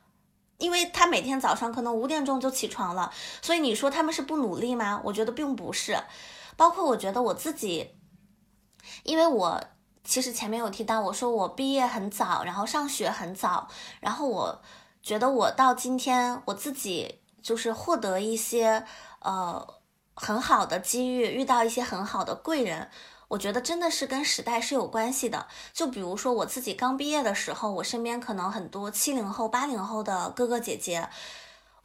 [0.58, 3.14] 因为他每天早上可能五点钟就起床了。
[3.42, 5.02] 所以你说他们是不努力吗？
[5.06, 5.98] 我觉得并不是。
[6.58, 7.92] 包括我觉得我自己，
[9.04, 9.62] 因为我
[10.06, 13.68] 其实前面有提到，我说我毕业很早，然后上学很早，
[14.00, 14.62] 然后我。
[15.06, 18.84] 觉得我到今天，我自己就是获得一些
[19.20, 19.64] 呃
[20.16, 22.90] 很好的机遇，遇到一些很好的贵人，
[23.28, 25.46] 我觉得真的是跟时代是有关系的。
[25.72, 31.08] 就比如说我自己刚毕业的时候，我身边可能很多七零后、八零后的哥哥姐姐。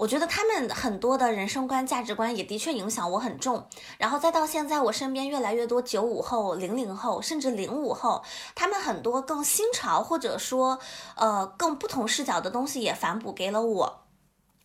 [0.01, 3.67] 我觉得他们很多的人生观、价值观也的确影响我很重，
[3.99, 8.25] 然后再到现在，我身边越来越多九五后、零零后，甚至零五后，
[8.55, 10.79] 他们很多更新潮或者说
[11.17, 14.03] 呃更不同视角的东西也反哺给了我。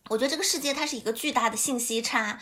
[0.08, 2.38] 我觉得这个世界它是一个巨大的信息差。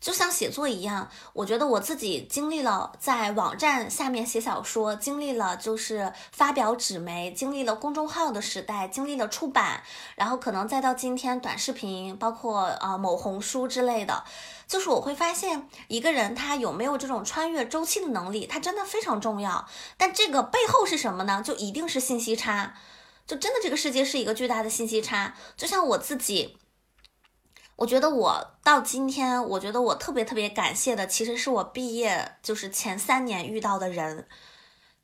[0.00, 9.82] 就像写作一样，我觉得我自己经历了在网站下面写小说，经历了就是发表纸媒，经历了公众号的时代，经历了出版，
[10.14, 14.22] 然后可能再到今天短视频，包括啊某红书之类的，
[14.68, 19.66] 就是我会发现一个人他有没有这种穿越周期的能力，他真的非常重要。
[19.96, 21.42] 但这个背后是什么呢？
[21.44, 22.74] 就一定是信息差，
[23.26, 25.34] 就真的这个世界是一个巨大的信息差。
[25.56, 26.56] 就像我自己。
[27.78, 34.26] 我觉得我到今天，我觉得我特别特别感谢的，其实是我毕业就是前三年遇到的人，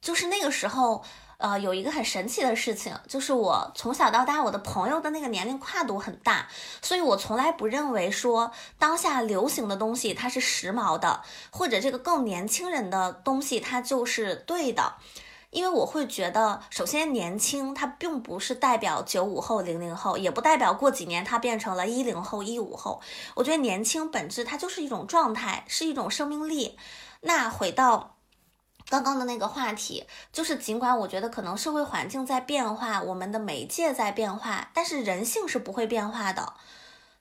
[0.00, 1.04] 就是那个时候，
[1.38, 6.48] 呃，有一个很神奇的事情，就是我从小到大，我的朋友的那个年龄跨度很大，
[6.82, 11.22] 所以我从来不认为说当下流行的东西它是时髦的，
[11.52, 14.94] 或者这个更年轻人的东西它就是对的。
[15.54, 23.00] 因为我会觉得，首先年轻，它并不是代表九五后、零零后，也不代表过几年它变成了一零后、一五后。
[23.36, 26.76] 我觉得年轻本质它就是一种状态，是一种生命力。
[27.20, 28.16] 那回到
[28.88, 36.54] 刚刚的那个话题，就是尽管我觉得可能社会环境在变化，我们的媒介在变化，但是人性是不会变化的。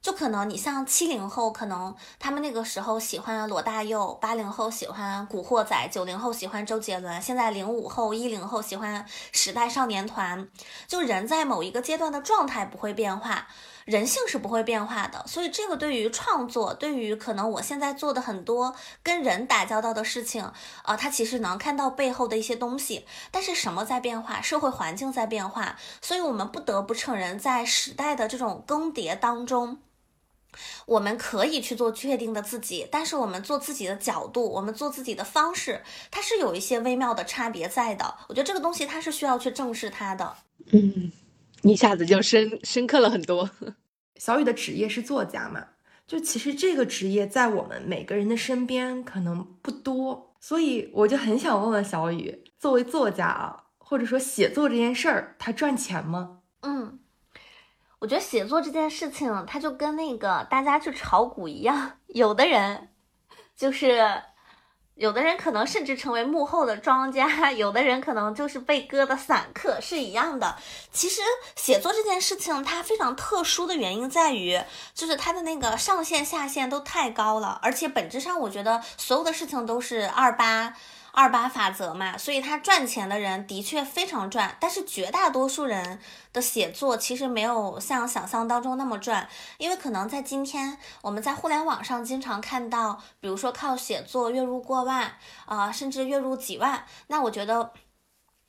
[0.03, 10.49] 就可能你像七零后，可能他们那个时候喜欢罗大佑；八零后喜欢古惑仔；九零后喜欢周杰伦；现在零五后、一零后喜欢时代少年团。
[10.87, 13.47] 就人在某一个阶段的状态不会变化，
[13.85, 15.23] 人性是不会变化的。
[15.25, 20.51] 所以这个对于创作，对于可能我现在做的很多跟人打交道的事情，
[20.81, 23.05] 啊，他其实能看到背后的一些东西。
[23.31, 24.41] 但是什么在变化？
[24.41, 29.79] 社会环境在变化，所以我们不得不承认，在时代的这种更迭当中。
[30.85, 35.81] 我们可以去做确定的自己，但是我们做自己的角度，我们做自己的方式，
[36.11, 38.15] 它是有一些微妙的差别在的。
[38.29, 40.35] 我觉得这个东西它是需要去正视它的。
[40.71, 41.11] 嗯，
[41.63, 43.49] 一下子就深深刻了很多。
[44.17, 45.65] 小雨的职业是作家嘛，
[46.07, 56.39] 就其实这个职业在我们每个人的身边可能不多，所以我就很想问问小雨，作为作家啊，或者说写作这件事儿，它赚钱吗？
[56.61, 56.99] 嗯，
[58.03, 62.89] 我觉得写作这件事情，它就跟那个大家去炒股一样，有的人
[63.55, 64.21] 就是。
[64.95, 70.55] 有的人可能甚至成为幕后的庄家，有的人可能就是被割的散客，是一样的。
[70.91, 71.19] 其实
[71.55, 74.61] 写作这件事情，它非常特殊的原因在于，
[74.93, 80.75] 就是它的那个上限下限都太高了，而且本质上我觉得所有的事情都是二八。
[81.15, 85.99] 二八法则嘛，所以他赚钱的人的确非常赚，但是绝大多数人
[86.33, 95.13] 的写作其实没有像想象当中那么赚，因为可能在今天我们在互联网上经常看到，比如说靠写作月入过万
[95.45, 97.71] 啊，甚至月入几万，那我觉得。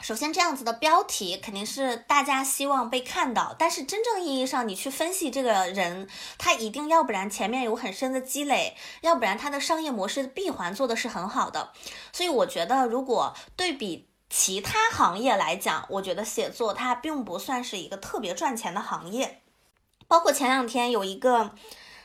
[0.05, 11.73] 首先，这样子的标题肯定是大家希望被看到，但是真正意义上，你去分析这个人，他一定要不然前面有很深的积累，要不然他的商业模式闭环做的是很好的。
[12.13, 19.41] 所以我觉得，如果对比其他行业来讲，我觉得写作它并不算是一个特别赚钱的行业。
[20.07, 21.55] 包括前两天有一个。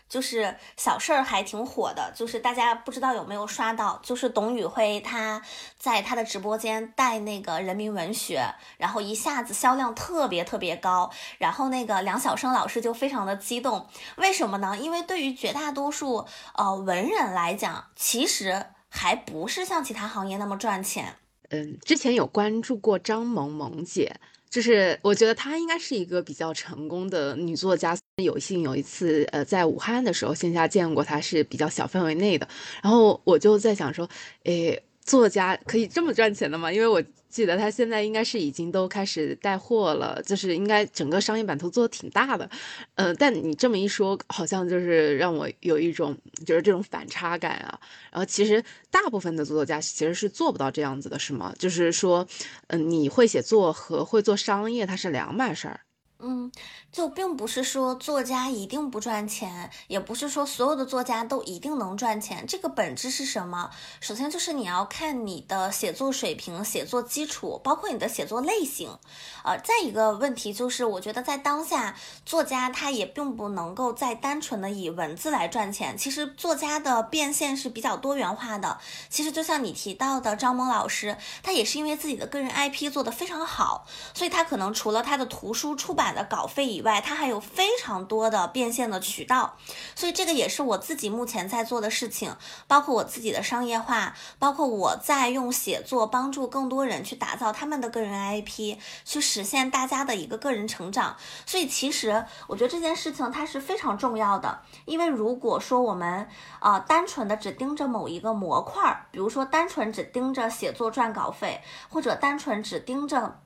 [0.09, 5.41] 就是小事儿还挺火的，就是大家不知道有没有刷到，就是董宇辉他
[5.77, 8.43] 在他的直播间带那个人民文学，
[8.77, 13.87] 然后一下子销量特别特别高，然后那个梁晓声老师就非常的激动，
[14.17, 14.75] 为什么呢？
[14.77, 21.15] 因为对于绝大多数呃文人来讲，其实还不是像其他行业那么赚钱。
[21.49, 24.19] 嗯，之前有关注过张萌萌姐。
[24.49, 27.95] 就是我觉得她应该是一个比较成功的女作家。
[28.23, 32.47] 有幸有一次，呃，在武汉的时候线下见过他，是比较小范围内的。
[32.83, 34.09] 然后我就在想说，
[34.43, 34.81] 诶。
[35.01, 36.71] 作家可以这么赚钱的吗？
[36.71, 42.47] 因为我记得他现在应该是已经都开始带货了，就是应该整个商业版图做的挺大的。
[42.93, 46.15] 呃，但你这么一说，好像就是让我有一种
[46.45, 47.79] 就是这种反差感啊。
[48.11, 51.55] 然后其实大部分的作家其实是做不到这样子的，是吗？
[51.57, 52.27] 就是说，
[52.67, 55.79] 嗯，你会写作和会做商业，它是两码事儿。
[56.21, 56.51] 嗯，
[56.91, 62.45] 就并不是说作家一定不赚钱，也不是说所有的作家都一定能赚钱。
[62.45, 63.71] 这个本质是什么？
[64.01, 68.97] 首先就是你要看你的写作水平、写作基础，包括你的写作类型。
[69.45, 71.95] 呃，再一个问题就是，我觉得在当下，
[72.25, 75.97] 作家他也并不能够再单纯的以文字来赚钱。
[75.97, 78.77] 其实作家的变现是比较多元化的。
[79.09, 86.08] 其实就像你提到的张萌老师，他也是因为自己的个人 IP 做得非常好，所以他可能除了他的图书出版。
[86.13, 89.57] 的稿费以外，它还有非常多的变现的渠道，
[89.95, 92.35] 所以这个也是我自己目前在做的事情，
[92.67, 101.15] 包括我自己的商业化，包括我在用写作帮助更多人去打造他们的个人 IP，去实现大家的一个个人成长。
[101.45, 106.27] 所以其实我觉得这件事情它是非常重要的，因为如果说我们
[106.61, 113.39] 呃单纯的只盯着某一个模块，比如说单纯只盯着写作赚稿费，或者单纯只盯着。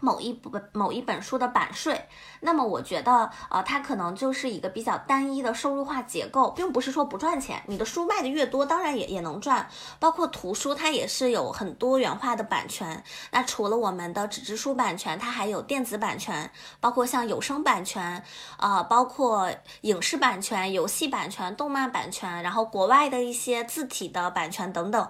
[0.00, 2.06] 某一本某一本书的版税，
[2.40, 7.62] 那么我觉得，呃，它可能就是一个比较单一的收入化结构，并不是说不赚钱。
[7.66, 9.68] 你的书卖的越多，当然也也能赚。
[9.98, 13.04] 包括图书，它也是有很多元化的版权。
[13.30, 18.24] 那除了我们的纸质书版权，它还有电子版权，包括像有声版权，
[18.58, 19.50] 呃，包括
[19.82, 25.08] 影视版权、游戏版权、动漫版权，然后国外的一些字体的版权等等。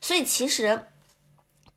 [0.00, 0.86] 所以其实。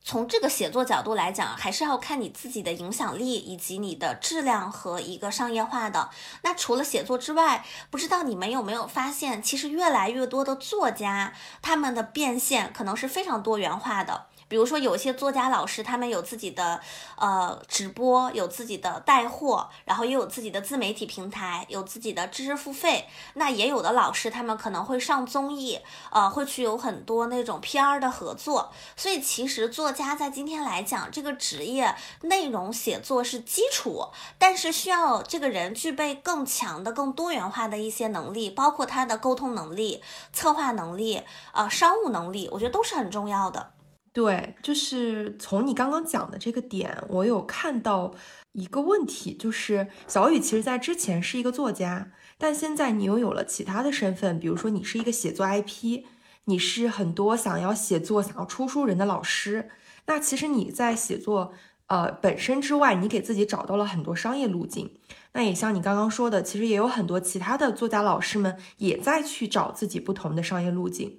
[0.05, 6.09] 从这个写作角度来讲，还是要看你自己的影响力以及你的质量和一个商业化的。
[6.41, 14.25] 那除了写作之外，不知道你们有没有发现，其实越来越多的作家，他们的变现可能是非常多元化的。
[14.47, 16.79] 比如说，有些作家老师，他们有自己的
[17.17, 23.07] 呃直播，有自己的带货，然后也有自己的自媒体平台，有自己的知识付费。
[23.35, 25.79] 那也有的老师，他们可能会上综艺，
[26.11, 28.71] 呃，会去有很多那种 PR 的合作。
[28.95, 41.23] 所以，其实作家在今天来讲，这个职业内容写作是基础，但是需要这个人具备更强的、更多元化的一些能力，包括他的沟通能力、策划能力、
[41.53, 43.71] 呃，商务能力，我觉得都是很重要的。
[44.13, 48.13] 对，就是从你刚刚讲的这个点，我有看到
[48.51, 56.03] 一个问题，就是小雨其实在之前是一个作家，但现在你又有了其他的身份，比如说你是一个写作 IP，
[56.45, 59.71] 你是很多想要写作、想要出书人的老师。
[60.05, 61.53] 那其实你在写作
[61.87, 64.91] 呃本身之外，你给自己找到了很多商业路径。
[65.31, 71.17] 那也像你刚刚说的，其实也有很多其他的作家老师们也在去找自己不同的商业路径。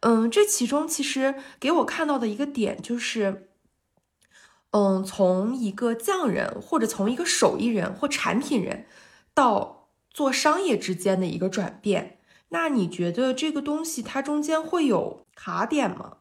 [0.00, 3.50] 嗯，这其中其实给我看到的一个点就是，
[4.70, 8.86] 嗯，从一个匠人或者从一个手艺人或产品人
[9.34, 12.18] 到做商业之间的一个转变。
[12.48, 16.16] 那你觉得这个东西它中间会有卡点吗？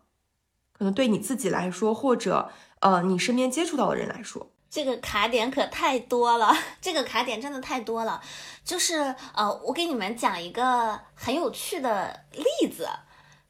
[0.73, 2.51] 可能对你自己来说，或者
[2.81, 6.53] 呃你身边接触到的人来说，这个卡点可太多了。
[6.79, 8.21] 这个卡点真的太多了。
[8.63, 12.87] 就是呃，我给你们讲一个很有趣的例子。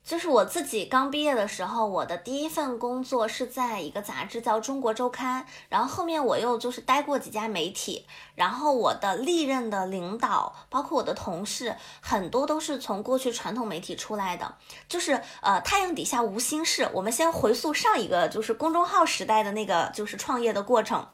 [0.09, 14.55] 就是我自己刚毕业的时候，我的第一份工作是在一个杂志叫《中国周刊》，然后后面我又就是待过几家媒体，然后我的历任的领导，包括我的同事，很多都是从过去传统媒体出来的。
[14.87, 16.89] 就是呃，太阳底下无心事。
[16.91, 21.05] 我们先回溯上一个，就是公众号时代的那个，就是创业的过程。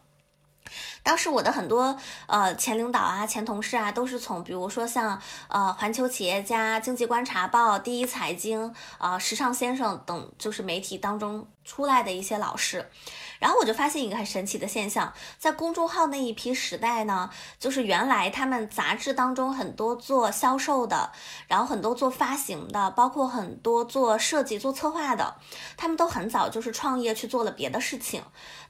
[1.04, 1.98] 当时我的很多
[2.28, 12.90] 呃前领导啊、前同事啊，都是从比如说像呃环球企业家、经济观察报、第一财经啊、时尚先生等，就是媒体当中出来的一些老师。
[13.38, 21.12] 然后我就发现一个很神奇的现象，在公众号那一批时代呢，就是原来他们杂志当中很多做销售的，
[21.48, 25.36] 然后很多做发行的，包括很多做设计、做策划的，
[25.76, 28.24] 他们都很早就是创业去做了别的事情。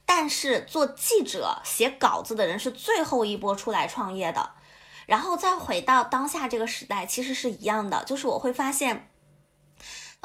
[0.05, 4.51] 但是做记者写稿子的人是最后一波出来创业的，
[5.05, 9.09] 然后再回到当下这个时代，其实是一样的，就是我会发现。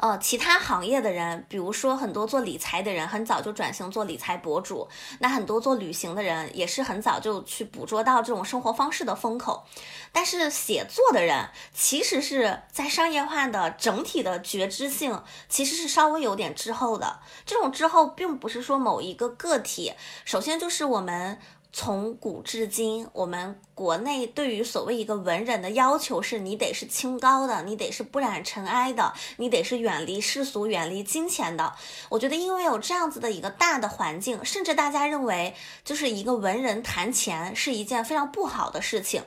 [0.01, 4.87] 呃，其他行业的人，比如说很多做理财的人，很早就转型做理财博主；
[5.19, 9.63] 那很多做旅行的人，也是很早就去捕捉到这种生活方式的风口。
[10.11, 17.19] 但是写作的人，其实是在商业化的整体的觉知性，其实是稍微有点滞后的。
[17.45, 19.93] 这种滞后，并不是说某一个个体，
[20.25, 21.39] 首先就是我们。
[21.73, 31.73] 从古至今，我们国内对于所谓一个文人的要求是：你得是清高的，你得是不染尘埃的，你得是远离世俗、远离金钱的。
[32.09, 35.55] 我觉得，因为有这样子的一个大的环境，甚至大家认为，
[35.85, 39.23] 就是一个文人谈钱是一件非常不好的事情。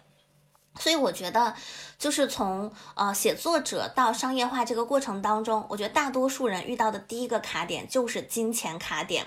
[0.78, 1.54] 所以，我觉得，
[1.98, 9.26] 就是从呃写作者到商业化这个过程当中，我觉得大多数人遇到的第一个卡点就是金钱卡点。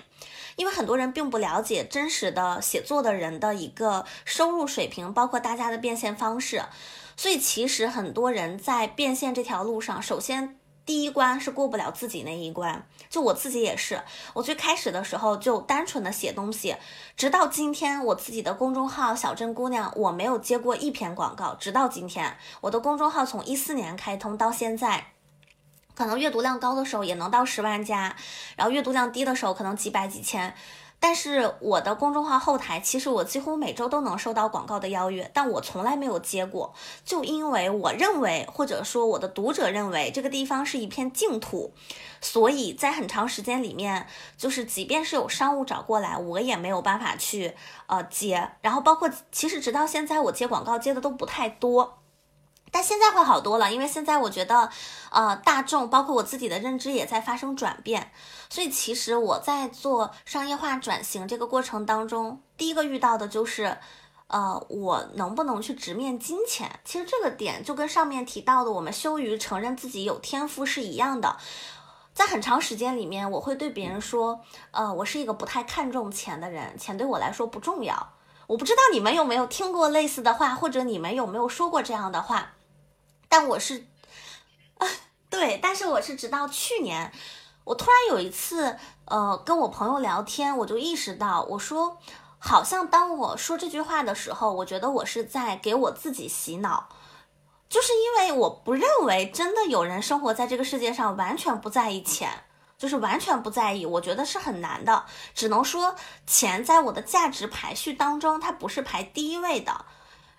[0.56, 6.64] 因为很多人并不了解真实的写作的人的一个收入水平，包括大家的变现方式，
[7.16, 10.58] 所以其实很多人在变现这条路上，首先
[10.88, 12.86] 第一关是过不了自己那一关。
[13.10, 14.00] 就我自己也是，
[14.32, 16.76] 我最开始的时候就单纯的写东西，
[17.14, 25.08] 直到今天我自己的公众号小镇姑娘，我没有接过一篇广告，直到今天，我的公众号从一四年开通到现在。
[25.94, 28.16] 可能阅读量高的时候也能到十万加，
[28.56, 30.54] 然后阅读量低的时候可能几百几千。
[31.00, 36.74] 但是我的公众号后台，其实我几乎每周都能收到广告的邀约，但我从来没有接过，
[37.04, 41.72] 就因为我认为，或者说我的读者认为这个地方是一片净土，
[42.20, 47.54] 所以在很长时间里面，就是即便是有商务找过来，我也没有办法去
[47.86, 48.50] 呃接。
[48.60, 51.98] 然后包括其实直到现在，我接广告接的都不太多。
[52.70, 54.70] 但现在会好多了，因为现在我觉得，
[55.10, 58.12] 呃，大众包括我自己的认知也在发生转变，
[58.50, 63.78] 所以其实我在做商业化转型这个过程当中，第一个遇到的就是，
[64.26, 66.80] 呃，我能不能去直面金钱？
[66.84, 71.36] 其实这个点就跟上面提到的，我们羞于承认自己有天赋是一样的。
[72.12, 74.40] 在很长时间里面，我会对别人说，
[74.72, 78.14] 呃，我是一个不太看重钱的人，钱对我来说不重要。
[78.48, 82.54] 我不知道你们有没有听过类似的话，或者你们有没有说过这样的话。
[83.28, 83.86] 但我是，
[84.78, 84.86] 啊，
[85.28, 87.12] 对，但是我是直到去年，
[87.64, 91.98] 我突然有一次，呃，跟我朋友聊天，我就意识到，我说，
[92.38, 96.88] 好像当我说这句话的时候，我觉得我是在给我自己洗脑，
[97.68, 102.44] 就是因为我不认为真的有人生活在这个世界上完全不在意钱，
[102.78, 105.04] 就是完全不在意，我觉得是很难的，
[105.34, 105.94] 只能说
[106.26, 109.84] 钱在我的价值排序当中，它不是排第一位的。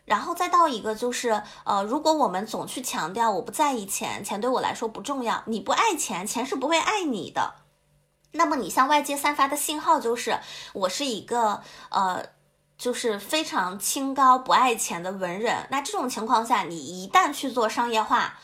[0.10, 7.54] 然后再到一个就是，呃，如果我们总去强调我不在意钱，钱对我来说不重要，你不爱钱，钱是不会爱你的。
[8.32, 10.40] 那么你向外界散发的信号就是，
[10.74, 12.26] 我是一个呃，
[12.78, 15.68] 就是非常清高不爱钱的文人。
[15.70, 18.40] 那这种情况下，你一旦去做商业化。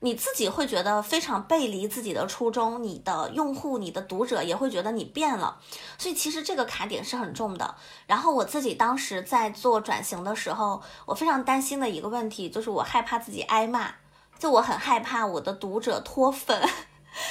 [0.00, 5.58] 你自己会觉得非常背离自己的初衷，你的用户、你的读者也会觉得你变了，
[5.96, 7.74] 所以其实这个卡点是很重的。
[8.06, 13.94] 然后我自己当时在做转型的时候，我非常担心的一个问题就是我害怕自己挨骂，
[14.38, 16.62] 就我很害怕我的读者脱粉。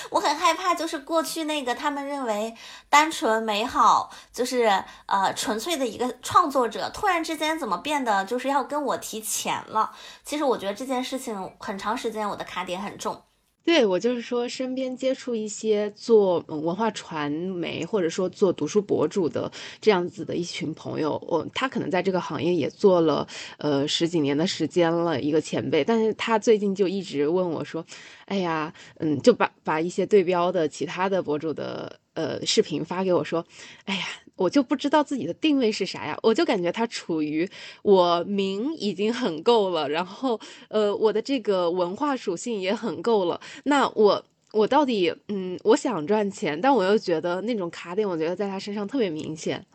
[0.09, 2.55] 我很害怕，就是过去那个他们认为
[2.89, 9.91] 单纯美好，就是呃纯粹的一个创作者，突然之间怎么变得就是要跟我提钱了？
[10.23, 13.23] 其实我觉得这件事情很长时间我的卡点很重。
[13.65, 19.51] 对我就是说，身边接触一些做文化传媒或者说做读书博主的
[19.81, 27.83] 这样子的一群朋友，我他可能在这个行业也做了呃十几年的时间了，一个前辈，但是他最近就一直问我说，
[28.25, 33.43] 哎呀，嗯，就把把一些对标的其他的博主的呃视频发给我说，
[33.85, 34.05] 哎呀。
[34.35, 37.49] 我就不知道自己的定位是啥呀，我就感觉他处于
[37.83, 49.65] 我名已经很够了，然后呃我的这个文化属性也很够了，那我我到底嗯我想赚钱，但我又觉得那种卡点，我觉得在他身上特别明显。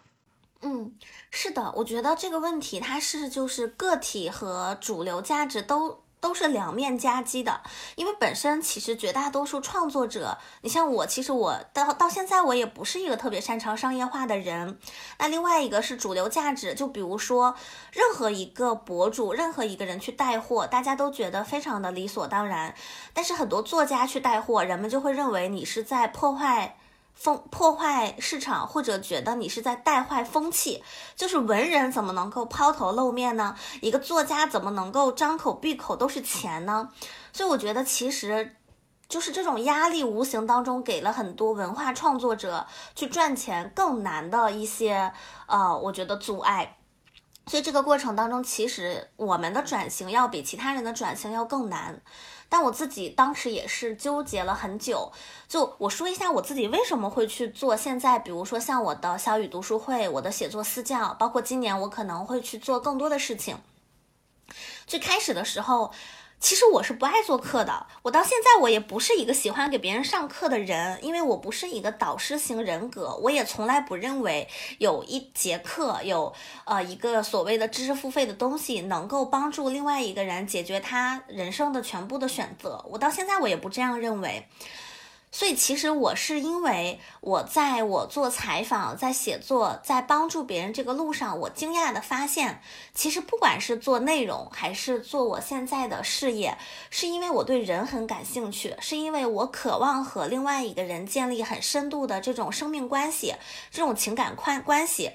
[0.63, 0.93] 嗯，
[1.31, 6.01] 是的，我觉得这个问题它是就是个体和主流价值都。
[6.21, 7.62] 都是两面夹击的，
[7.97, 14.79] 因为本身其实绝大多数创作者，你像我，其实我到到现在我也不是一个特别擅长商业化的人。
[15.18, 17.55] 那另外一个是主流价值，就比如说
[17.93, 22.75] 任何一个博主，任何一个人去带货，大家都觉得非常的理所当然。
[23.14, 26.77] 但是很多作家去带货，人们就会认为你是在破坏。
[27.21, 30.83] 风破坏市场，或者觉得你是在带坏风气，
[31.14, 33.55] 就是文人怎么能够抛头露面呢？
[33.83, 36.89] 一个作家怎么能够张口闭口都是钱呢？
[37.31, 38.57] 所以我觉得，其实
[39.07, 45.12] 就是这种压力，无形当中给了很多文化创作者去赚钱更难的一些
[45.47, 46.79] 呃，我觉得阻碍。
[47.47, 52.01] 所以这个过程当中，其实我们的转型要比其他人的转型要更难。
[52.49, 55.12] 但我自己当时也是纠结了很久，
[55.49, 63.59] 就我说一下我自己为什么会去做现在，比如说像我的小雨读书会、我的写作私教，包括今年我可能会去做更多的事情。
[64.86, 65.93] 最开始的时候。
[66.41, 76.32] 其实我是不爱做课的，我到现在我也不是一个喜欢给别人上课的人，因为我不是一个导师型人格，我也从来不认为有一节课有
[76.64, 84.49] 呃一个所谓的知识付费的东西能够帮助另外一个人解决他人生的全部的选择，我到现在我也不这样认为。
[85.33, 92.61] 所以，其实我是因为我在我做采访、在写作、在帮助别人这个路上，我惊讶的发现，
[92.95, 96.59] 其实不管是做内容还是做我现在的事业，
[96.91, 103.37] 是因为我对人很感兴趣，是因为我渴望和另外一个人建立很深度的这种生命关系、
[103.70, 105.12] 这种情感关关系。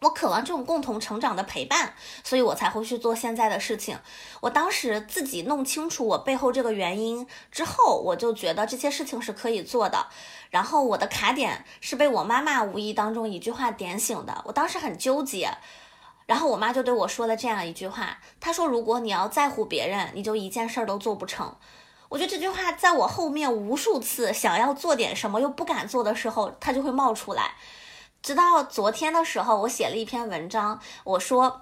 [0.00, 3.98] 我渴望这种共同成长的陪伴，所以我才会去做现在的事情。
[4.42, 10.08] 我当时自己弄清楚我背后这个原因之后，我就觉得这些事情是可以做的。
[10.50, 14.42] 然后我的卡点是被我妈妈无意当中一句话点醒的。
[14.44, 15.50] 我当时很纠结，
[16.26, 21.56] 然后我妈就对我说了这样一句话：“她说，如果你要在乎别人，你就一件事儿都做不成。”
[22.08, 27.54] 我觉得这句话在我后面无数次想要做点什么又不敢做的时候，它就会冒出来。
[28.26, 31.60] 直到昨天的时候，我写了一篇文章，我说，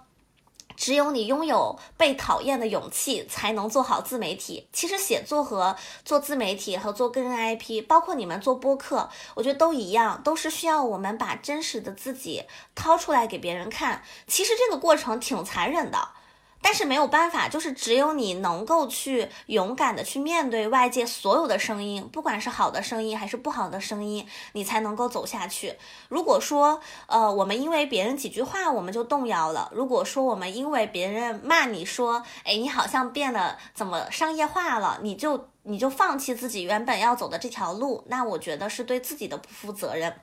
[0.75, 4.67] 只有你拥有被讨厌的勇气，才能做好自媒体。
[4.73, 12.45] 其实写作和做自媒体和做个人 IP，包括你们做播客，我觉得都一样，都是需要我们把真实的自己
[12.75, 14.03] 掏出来给别人看。
[14.27, 15.99] 其实这个过程挺残忍的。
[16.67, 25.77] 但是没有办法，就是只有你能够去勇敢的去面对外界所有的声音，不管是好的声音还是不好的声音，你才能够走下去。
[26.09, 40.23] 如果说，呃，我们因为别人几句话我们就动摇了；如果说我们因为别人骂你说，哎，你好像变得怎么商业化了，你就你就放弃自己原本要走的这条路，那我觉得是对自己的不负责任。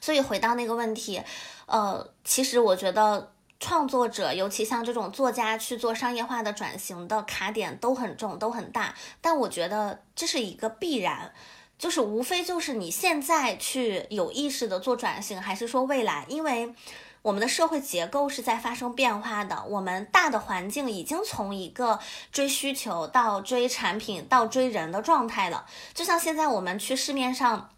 [0.00, 1.22] 所以回到那个问题，
[1.66, 3.33] 呃，其实我觉得。
[3.64, 8.94] 创作者，尤其像这种作家去做商业化的转型的卡点都很重，都很大。
[9.22, 11.32] 但我觉得这是一个必然，
[11.78, 16.26] 就是无非就是你现在去有意识的做转型，还是说未来？
[16.28, 16.74] 因为
[17.22, 21.98] 我们的社会结构是在发生变化的，我们大的环境已经从一个
[22.30, 25.64] 追需求到追产品到追人的状态了。
[25.94, 27.70] 就像现在我们去市面上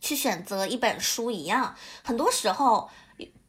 [0.00, 2.88] 去选择一本书一样，很多时候。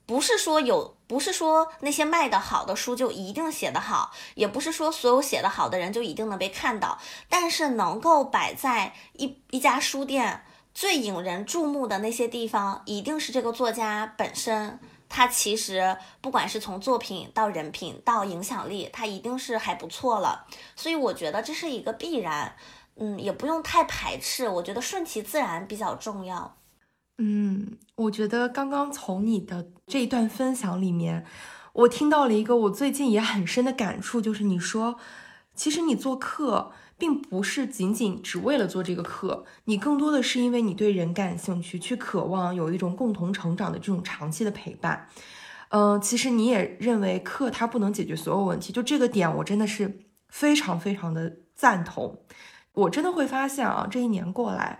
[0.05, 6.99] 不是说有，不是说那些卖的好的书就一定写得好，也不是说所有写得好的人就一定能被看到。
[7.27, 10.43] 但是能够摆在一一家书店
[10.73, 14.79] 最引人注目的那些地方，一定是这个作家本身，
[15.09, 20.45] 他其实不管是从作品到人品到影响力，他一定是还不错了。
[20.75, 22.55] 所以我觉得这是一个必然，
[22.97, 26.55] 嗯，也不用太排斥，我觉得顺其自然比较重要。
[27.17, 31.25] 嗯，我觉得刚刚从你的这一段分享里面，
[31.73, 34.97] 我听到了一个我最近也很深的感触，就是你说，
[35.53, 45.07] 其实你做课并不是仅仅只为了做这个课，你更多的是因为你对人感兴趣，去渴望有一种共同成长的这种长期的陪伴。
[45.69, 52.19] 嗯，其实你也认为课它不能解决所有问题，就这个点我真的是非常非常的赞同。
[52.73, 54.79] 我真的会发现啊，这一年过来，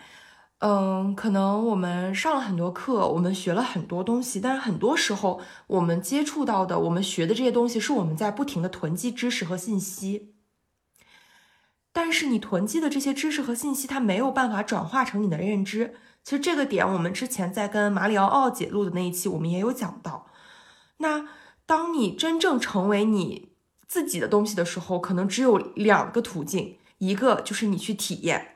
[0.68, 10.34] 嗯，可能我们上了很多课，我们学了很多东西，但是很多时候我们接触到的、我们学的这些东西，是我们在不停的囤积知识和信息。
[11.94, 15.94] 但是你囤积的这些知识和信息，它没有办法转化成你的认知。
[16.24, 20.26] 其实这个点，我们之前在跟马里奥奥姐录的那一期，我们也有讲到。
[20.98, 21.28] 那
[21.68, 23.52] 当你真正成为你
[23.88, 28.55] 自己的东西的时候，可能只有两个途径，一个就是你去体验，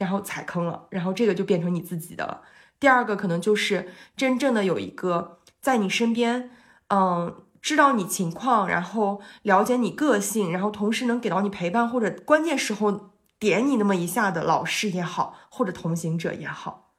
[0.00, 2.42] 然后踩坑了，然后这个就变成你自己的了。
[2.80, 6.50] 第二个可能就是真正的有一个在你身边，
[6.88, 7.44] 嗯。
[7.62, 16.94] 知道你情况，然后了解你个性，然后同时能给到你陪伴，或者关键时候点你那么一下的老师也好，或者同行者也好，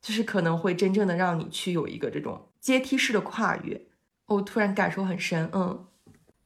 [0.00, 3.82] 就是可能会真正的让你去有一个这种阶梯式的跨越。
[4.28, 5.84] 我突然感受很深，嗯。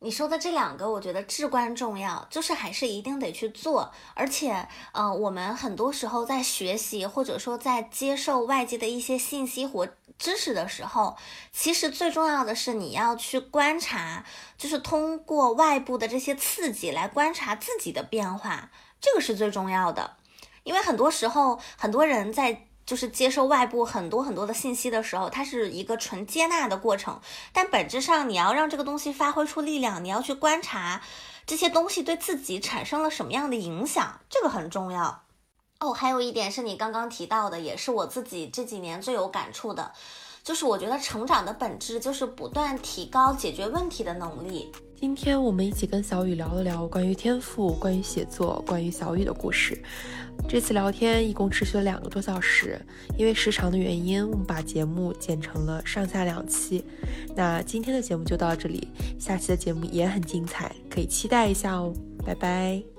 [0.02, 3.92] 你说的这两个，我觉得至关重要，就是还是一定得去做。
[4.14, 9.86] 而且，呃，我们很多时候在学习，或者说在接受外界的一些信息或
[10.18, 11.16] 知识的时候，
[11.52, 14.24] 其实最重要的是你要去观察，
[14.58, 20.16] 就是通过外部的这些刺激来观察自己的变化，这个是最重要的。
[20.64, 22.66] 因为很多时候，很多人在。
[22.84, 27.20] 就是接受外部很多很多的信息的时候，它是一个纯接纳的过程。
[27.52, 31.00] 但本质上，你要让这个东西发挥出力量，你要去观察
[31.46, 35.22] 这些东西对自己产生了什么样的影响，这个很重要。
[35.80, 39.92] 哦，还有一点是你刚刚提到的，也是我自己这几年最有感触的，
[40.44, 44.72] 就是我觉得成长的本质就是不断提高解决问题的能力。
[45.02, 49.76] 今天我们一起跟小雨聊了聊关于天赋、关于写作、关于小雨的故事。
[50.48, 52.80] 这次聊天一共持续了两个多小时，
[53.18, 56.84] 因为时长的原因，我们把节目剪成了上下两期。
[57.34, 58.86] 那今天的节目就到这里，
[59.18, 61.92] 下期的节目也很精彩，可以期待一下哦。
[62.24, 62.91] 拜拜。